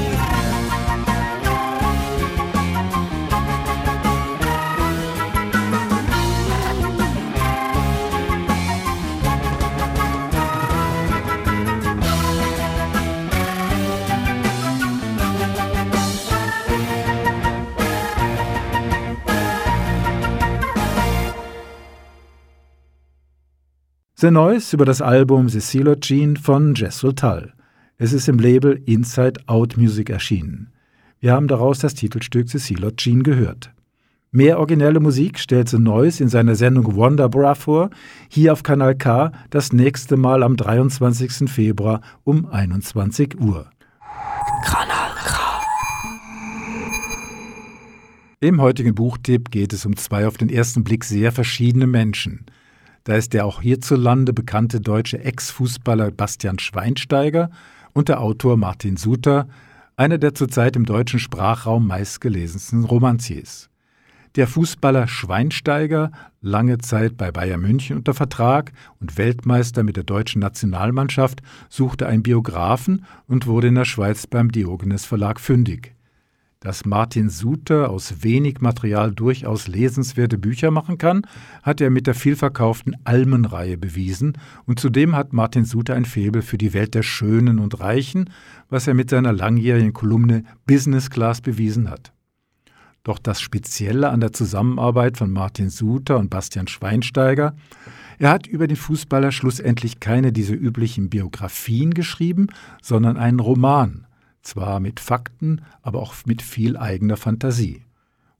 Noise 24.32 24.74
über 24.74 24.84
das 24.84 25.00
Album 25.00 25.48
Cecilia 25.48 25.94
Jean 25.94 26.36
von 26.36 26.74
Jess 26.74 27.00
Tull. 27.12 27.52
Es 27.98 28.12
ist 28.12 28.28
im 28.28 28.38
Label 28.38 28.82
Inside 28.84 29.40
Out 29.46 29.78
Music 29.78 30.10
erschienen. 30.10 30.70
Wir 31.18 31.32
haben 31.32 31.48
daraus 31.48 31.78
das 31.78 31.94
Titelstück 31.94 32.46
Cecilia 32.46 32.90
Jean 32.94 33.22
gehört. 33.22 33.72
Mehr 34.30 34.58
originelle 34.58 35.00
Musik 35.00 35.38
stellt 35.38 35.70
The 35.70 35.78
Noise 35.78 36.22
in 36.22 36.28
seiner 36.28 36.56
Sendung 36.56 36.94
Wonderbra 36.94 37.54
vor, 37.54 37.88
hier 38.28 38.52
auf 38.52 38.62
Kanal 38.62 38.96
K 38.96 39.32
das 39.48 39.72
nächste 39.72 40.18
Mal 40.18 40.42
am 40.42 40.58
23. 40.58 41.50
Februar 41.50 42.02
um 42.22 42.44
21 42.44 43.40
Uhr. 43.40 43.70
Kanal 44.62 45.12
K. 45.24 45.62
Im 48.40 48.60
heutigen 48.60 48.94
Buchtipp 48.94 49.50
geht 49.50 49.72
es 49.72 49.86
um 49.86 49.96
zwei 49.96 50.26
auf 50.26 50.36
den 50.36 50.50
ersten 50.50 50.84
Blick 50.84 51.02
sehr 51.02 51.32
verschiedene 51.32 51.86
Menschen. 51.86 52.44
Da 53.04 53.14
ist 53.14 53.32
der 53.32 53.46
auch 53.46 53.62
hierzulande 53.62 54.34
bekannte 54.34 54.82
deutsche 54.82 55.18
Ex-Fußballer 55.18 56.10
Bastian 56.10 56.58
Schweinsteiger 56.58 57.50
und 57.96 58.10
der 58.10 58.20
Autor 58.20 58.58
Martin 58.58 58.98
Suter, 58.98 59.48
einer 59.96 60.18
der 60.18 60.34
zurzeit 60.34 60.76
im 60.76 60.84
deutschen 60.84 61.18
Sprachraum 61.18 61.86
meistgelesensten 61.86 62.84
Romanciers. 62.84 63.70
Der 64.36 64.46
Fußballer 64.46 65.08
Schweinsteiger, 65.08 66.10
lange 66.42 66.76
Zeit 66.76 67.16
bei 67.16 67.32
Bayern 67.32 67.62
München 67.62 67.96
unter 67.96 68.12
Vertrag 68.12 68.72
und 69.00 69.16
Weltmeister 69.16 69.82
mit 69.82 69.96
der 69.96 70.04
deutschen 70.04 70.40
Nationalmannschaft, 70.40 71.40
suchte 71.70 72.06
einen 72.06 72.22
Biografen 72.22 73.06
und 73.28 73.46
wurde 73.46 73.68
in 73.68 73.76
der 73.76 73.86
Schweiz 73.86 74.26
beim 74.26 74.52
Diogenes 74.52 75.06
Verlag 75.06 75.40
fündig. 75.40 75.95
Dass 76.66 76.84
Martin 76.84 77.30
Suter 77.30 77.90
aus 77.90 78.24
wenig 78.24 78.60
Material 78.60 79.12
durchaus 79.12 79.68
lesenswerte 79.68 80.36
Bücher 80.36 80.72
machen 80.72 80.98
kann, 80.98 81.22
hat 81.62 81.80
er 81.80 81.90
mit 81.90 82.08
der 82.08 82.16
vielverkauften 82.16 82.96
Almenreihe 83.04 83.78
bewiesen 83.78 84.36
und 84.64 84.80
zudem 84.80 85.14
hat 85.14 85.32
Martin 85.32 85.64
Suter 85.64 85.94
ein 85.94 86.04
Faible 86.04 86.42
für 86.42 86.58
die 86.58 86.74
Welt 86.74 86.96
der 86.96 87.04
Schönen 87.04 87.60
und 87.60 87.78
Reichen, 87.78 88.30
was 88.68 88.88
er 88.88 88.94
mit 88.94 89.10
seiner 89.10 89.32
langjährigen 89.32 89.92
Kolumne 89.92 90.42
Business 90.66 91.08
Class 91.08 91.40
bewiesen 91.40 91.88
hat. 91.88 92.12
Doch 93.04 93.20
das 93.20 93.40
Spezielle 93.40 94.08
an 94.08 94.18
der 94.18 94.32
Zusammenarbeit 94.32 95.18
von 95.18 95.30
Martin 95.30 95.70
Suter 95.70 96.18
und 96.18 96.30
Bastian 96.30 96.66
Schweinsteiger, 96.66 97.54
er 98.18 98.30
hat 98.30 98.48
über 98.48 98.66
den 98.66 98.76
Fußballer 98.76 99.30
schlussendlich 99.30 100.00
keine 100.00 100.32
dieser 100.32 100.54
üblichen 100.54 101.10
Biografien 101.10 101.94
geschrieben, 101.94 102.48
sondern 102.82 103.18
einen 103.18 103.38
Roman, 103.38 104.05
zwar 104.46 104.80
mit 104.80 105.00
Fakten, 105.00 105.62
aber 105.82 106.00
auch 106.00 106.14
mit 106.24 106.42
viel 106.42 106.76
eigener 106.76 107.16
Fantasie. 107.16 107.82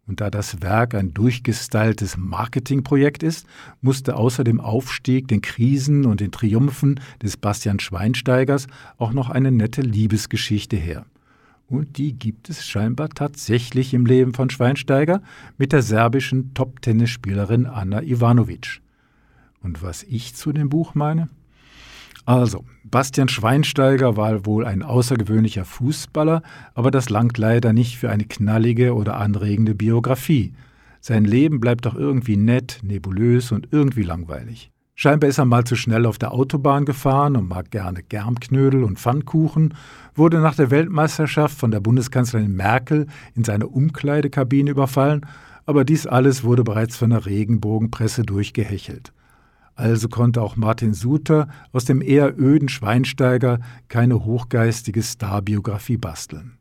Und 0.07 0.21
da 0.21 0.31
das 0.31 0.63
Werk 0.63 0.95
ein 0.95 1.13
durchgestyltes 1.13 2.17
Marketingprojekt 2.17 3.25
ist, 3.25 3.47
musste 3.81 4.17
außer 4.17 4.45
dem 4.45 4.61
Aufstieg, 4.61 5.27
den 5.27 5.43
Krisen 5.43 6.07
und 6.07 6.21
den 6.21 6.31
Triumphen 6.31 7.01
des 7.23 7.37
Bastian 7.37 7.81
Schweinsteigers 7.81 8.69
auch 8.99 9.13
noch 9.13 9.31
eine 9.31 9.51
nette 9.51 9.81
Liebesgeschichte 9.81 10.77
her. 10.77 11.07
Und 11.69 11.99
die 11.99 12.13
gibt 12.13 12.49
es 12.49 12.65
scheinbar 12.65 13.09
tatsächlich 13.09 13.93
im 13.93 14.07
Leben 14.07 14.33
von 14.33 14.49
Schweinsteiger 14.49 15.21
mit 15.59 15.73
der 15.73 15.83
serbischen 15.83 16.55
Top-Tennisspielerin 16.55 17.67
Anna 17.67 18.03
Ivanovic. 18.03 18.81
Und 19.61 19.83
was 19.83 20.05
ich 20.05 20.37
zu 20.37 20.53
dem 20.53 20.69
Buch 20.69 20.95
meine? 20.95 21.29
Also, 22.27 22.65
Bastian 22.83 23.29
Schweinsteiger 23.29 24.17
war 24.17 24.45
wohl 24.47 24.67
ein 24.67 24.83
außergewöhnlicher 24.83 25.65
Fußballer, 25.65 26.43
aber 26.75 26.91
das 26.91 27.09
langt 27.09 27.39
leider 27.39 27.73
nicht 27.73 27.99
für 27.99 28.11
eine 28.11 28.25
knallige 28.25 28.97
oder 28.97 29.17
anregende 29.17 29.77
Biografie. 29.77 30.53
Sein 31.01 31.25
Leben 31.25 31.61
bleibt 31.61 31.87
doch 31.87 31.95
irgendwie 31.95 32.37
nett, 32.37 32.81
nebulös 32.83 33.53
und 33.53 33.69
irgendwie 33.71 34.03
langweilig. 34.03 34.73
Scheinbar 34.97 35.31
ist 35.31 35.39
er 35.39 35.45
mal 35.45 35.63
zu 35.63 35.77
schnell 35.77 36.05
auf 36.05 36.19
der 36.19 36.33
Autobahn 36.33 36.85
gefahren 36.85 37.37
und 37.37 37.47
mag 37.47 37.71
gerne 37.71 38.03
Germknödel 38.03 38.83
und 38.83 38.99
Pfannkuchen, 38.99 39.75
wurde 40.17 40.41
nach 40.41 40.57
der 40.57 40.73
Weltmeisterschaft 40.73 41.57
von 41.57 41.71
der 41.71 41.81
Bundeskanzlerin 41.81 42.57
Merkel 42.57 43.07
in 43.37 43.45
seine 43.45 43.69
Umkleidekabine 43.69 44.73
überfallen, 44.73 45.25
aber 45.65 45.85
dies 45.85 46.09
alles 46.09 46.43
wurde 46.43 46.65
bereits 46.65 46.97
von 46.97 47.11
der 47.11 47.25
Regenbogenpresse 47.25 48.25
durchgehechelt. 48.25 49.13
Also 49.77 50.09
konnte 50.09 50.41
auch 50.41 50.57
Martin 50.57 50.95
Suter 50.95 51.49
aus 51.71 51.85
dem 51.85 52.01
eher 52.01 52.39
öden 52.39 52.71
Schweinsteiger 52.71 53.61
keine 53.89 54.25
hochgeistige 54.25 55.03
Starbiografie 55.03 55.99
basteln. 55.99 56.59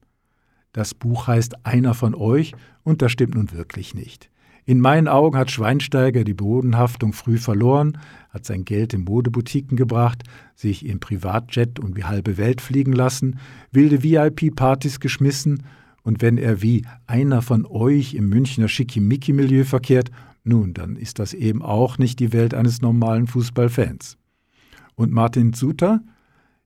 Das 0.74 0.94
Buch 0.94 1.28
heißt 1.28 1.66
Einer 1.66 1.94
von 1.94 2.14
euch 2.14 2.54
und 2.84 3.02
das 3.02 3.14
stimmt 3.14 3.36
nun 3.36 3.54
wirklich 3.54 3.96
nicht. 3.96 4.30
In 4.66 4.82
meinen 4.82 5.08
Augen 5.08 5.38
hat 5.38 5.50
Schweinsteiger 5.50 6.26
die 6.26 6.34
Bodenhaftung 6.34 7.14
früh 7.14 7.38
verloren, 7.38 8.00
hat 8.32 8.46
sein 8.46 8.66
Geld 8.66 8.94
in 8.94 9.06
Modeboutiquen 9.06 9.78
gebracht, 9.78 10.24
sich 10.54 10.86
im 10.86 11.00
Privatjet 11.00 11.80
um 11.80 11.94
die 11.94 12.04
halbe 12.04 12.38
Welt 12.38 12.60
fliegen 12.60 12.92
lassen, 12.92 13.40
wilde 13.72 14.04
VIP-Partys 14.04 15.00
geschmissen 15.00 15.64
und 16.02 16.22
wenn 16.22 16.38
er 16.38 16.62
wie 16.62 16.84
einer 17.08 17.42
von 17.42 17.66
euch 17.66 18.16
im 18.16 18.28
Münchner 18.28 18.68
Schickimicki-Milieu 18.68 19.64
verkehrt, 19.64 20.12
nun, 20.46 20.76
dann 20.76 20.96
ist 20.96 21.18
das 21.18 21.34
eben 21.34 21.64
auch 21.64 21.98
nicht 21.98 22.20
die 22.20 22.32
Welt 22.32 22.54
eines 22.54 22.82
normalen 22.82 23.26
Fußballfans. 23.26 24.18
Und 24.94 25.12
Martin 25.12 25.54
Suter? 25.54 26.02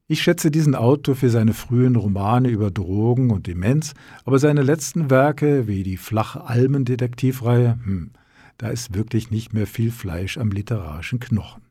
Ich 0.05 0.21
schätze 0.21 0.51
diesen 0.51 0.75
Autor 0.75 1.15
für 1.15 1.29
seine 1.29 1.53
frühen 1.53 1.95
Romane 1.95 2.49
über 2.49 2.71
Drogen 2.71 3.31
und 3.31 3.47
Demenz, 3.47 3.93
aber 4.25 4.37
seine 4.37 4.63
letzten 4.63 5.09
Werke, 5.09 5.67
wie 5.67 5.83
die 5.83 5.97
flache 5.97 6.43
Almendetektivreihe, 6.45 7.79
hm, 7.83 8.11
da 8.57 8.67
ist 8.67 8.93
wirklich 8.93 9.31
nicht 9.31 9.53
mehr 9.53 9.67
viel 9.67 9.91
Fleisch 9.91 10.37
am 10.37 10.51
literarischen 10.51 11.19
Knochen. 11.19 11.63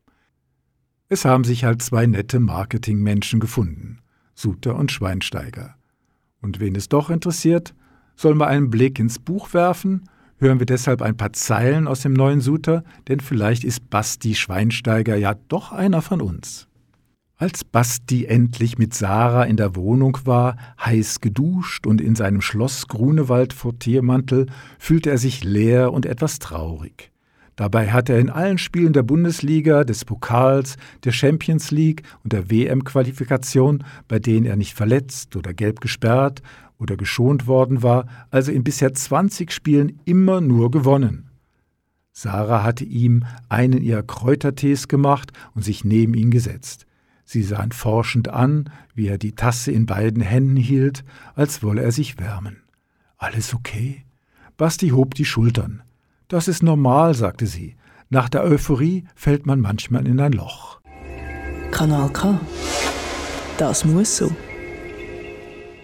Es 1.11 1.27
haben 1.27 1.45
sich 1.45 1.65
halt 1.65 1.83
zwei 1.83 2.07
nette 2.07 2.41
Marketingmenschen 2.41 3.39
gefunden, 3.39 3.99
Suter 4.35 4.77
und 4.77 4.93
Schweinsteiger. 4.93 5.75
Und 6.41 6.59
wen 6.59 6.75
es 6.75 6.89
doch 6.89 7.11
interessiert, 7.11 7.75
soll 8.17 8.35
mal 8.35 8.47
einen 8.47 8.71
Blick 8.71 8.99
ins 8.99 9.19
Buch 9.19 9.53
werfen 9.53 10.09
hören 10.39 10.59
wir 10.59 10.67
deshalb 10.67 11.03
ein 11.03 11.17
paar 11.17 11.33
Zeilen 11.33 11.87
aus 11.87 12.01
dem 12.01 12.13
neuen 12.13 12.41
Suter, 12.41 12.85
denn 13.09 13.21
vielleicht 13.21 13.65
ist 13.65 13.91
Basti 13.91 14.35
Schweinsteiger 14.35 15.17
ja 15.17 15.35
doch 15.49 15.73
einer 15.73 16.03
von 16.03 16.21
uns. 16.21 16.69
Als 17.37 17.63
Basti 17.63 18.25
endlich 18.25 18.79
mit 18.79 18.95
Sarah 18.95 19.45
in 19.45 19.57
der 19.57 19.77
Wohnung 19.77 20.19
war, 20.25 20.57
heiß 20.85 21.21
geduscht 21.21 21.87
und 21.87 22.01
in 22.01 22.17
seinem 22.17 22.41
Schloss 22.41 22.89
Grunewald 22.89 23.53
vor 23.53 23.79
Tiermantel, 23.79 24.47
fühlte 24.79 25.11
er 25.11 25.19
sich 25.19 25.45
leer 25.45 25.93
und 25.93 26.05
etwas 26.05 26.41
traurig. 26.41 27.13
Dabei 27.55 27.91
hat 27.91 28.09
er 28.09 28.19
in 28.19 28.31
allen 28.31 28.59
Spielen 28.59 28.93
der 28.93 29.03
Bundesliga, 29.03 29.85
des 29.85 30.05
Pokals, 30.05 30.77
der 31.05 31.13
Champions 31.13 31.71
League 31.71 32.03
und 32.23 32.33
der 32.33 32.51
WM-Qualifikation, 32.51 33.85
bei 34.07 34.19
denen 34.19 34.47
er 34.47 34.57
nicht 34.57 34.75
verletzt 34.75 35.35
oder 35.35 35.53
gelb 35.55 35.81
gesperrt 35.81 36.43
oder 36.79 36.97
geschont 36.97 37.47
worden 37.47 37.83
war, 37.83 38.07
also 38.31 38.53
in 38.53 38.65
bisher 38.65 38.95
20 38.95 39.53
Spielen 39.53 40.01
immer 40.05 40.41
nur 40.41 40.71
gewonnen. 40.71 41.31
Sarah 42.13 42.65
hatte 42.65 42.85
ihm 42.85 43.25
einen 43.49 43.83
ihrer 43.83 44.03
Kräutertees 44.03 44.89
gemacht 44.89 45.33
und 45.55 45.65
sich 45.65 45.85
neben 45.85 46.15
ihn 46.15 46.31
gesetzt. 46.31 46.87
Sie 47.25 47.43
sah 47.43 47.63
ihn 47.63 47.73
forschend 47.73 48.29
an, 48.29 48.71
wie 48.95 49.07
er 49.07 49.19
die 49.19 49.35
Tasse 49.35 49.71
in 49.71 49.87
beiden 49.87 50.23
Händen 50.23 50.57
hielt, 50.57 51.05
als 51.35 51.63
wolle 51.63 51.83
er 51.83 51.93
sich 51.93 52.19
wärmen. 52.19 52.63
Alles 53.19 53.55
okay? 53.55 54.05
Basti 54.57 54.89
hob 54.89 55.15
die 55.15 55.25
Schultern. 55.25 55.83
Das 56.27 56.49
ist 56.49 56.63
normal, 56.63 57.15
sagte 57.15 57.47
sie. 57.47 57.77
Nach 58.11 58.29
der 58.29 58.43
Euphorie 58.43 59.05
fällt 59.15 59.47
man 59.47 59.61
manchmal 59.61 60.07
in 60.07 60.19
ein 60.21 60.33
Loch. 60.33 60.81
Kanal 61.71 62.11
K. 62.11 62.41
Das 63.59 63.85
muss 63.85 64.17
so. 64.17 64.35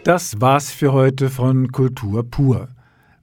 Das 0.05 0.39
war's 0.39 0.71
für 0.71 0.93
heute 0.93 1.31
von 1.31 1.73
Kultur 1.73 2.29
pur. 2.31 2.69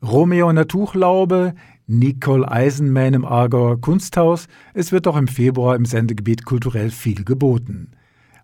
Romeo 0.02 0.50
in 0.50 0.56
der 0.56 0.68
Tuchlaube, 0.68 1.54
Nicole 1.86 2.52
Eisenman 2.52 3.14
im 3.14 3.24
Aargauer 3.24 3.80
Kunsthaus. 3.80 4.48
Es 4.74 4.92
wird 4.92 5.08
auch 5.08 5.16
im 5.16 5.28
Februar 5.28 5.76
im 5.76 5.86
Sendegebiet 5.86 6.44
kulturell 6.44 6.90
viel 6.90 7.24
geboten. 7.24 7.92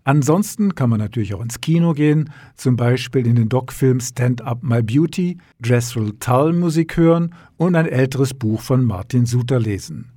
Ansonsten 0.04 0.76
kann 0.76 0.88
man 0.88 1.00
natürlich 1.00 1.34
auch 1.34 1.40
ins 1.40 1.60
Kino 1.60 1.94
gehen, 1.94 2.30
zum 2.54 2.76
Beispiel 2.76 3.26
in 3.26 3.34
den 3.34 3.48
Doc-Film 3.48 3.98
Stand 3.98 4.40
Up 4.42 4.62
My 4.62 4.84
Beauty, 4.84 5.38
Jessrel 5.64 6.12
Tull 6.20 6.52
Musik 6.52 6.96
hören 6.96 7.34
und 7.56 7.74
ein 7.74 7.86
älteres 7.86 8.34
Buch 8.34 8.60
von 8.60 8.84
Martin 8.84 9.26
Suter 9.26 9.58
lesen. 9.58 10.12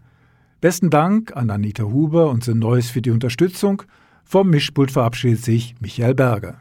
Besten 0.60 0.92
Dank 0.92 1.36
an 1.36 1.50
Anita 1.50 1.86
Huber 1.86 2.30
und 2.30 2.44
The 2.44 2.54
Neues 2.54 2.92
für 2.92 3.02
die 3.02 3.10
Unterstützung. 3.10 3.82
Vom 4.24 4.52
Mischpult 4.52 4.92
verabschiedet 4.92 5.44
sich 5.44 5.74
Michael 5.80 6.14
Berger. 6.14 6.60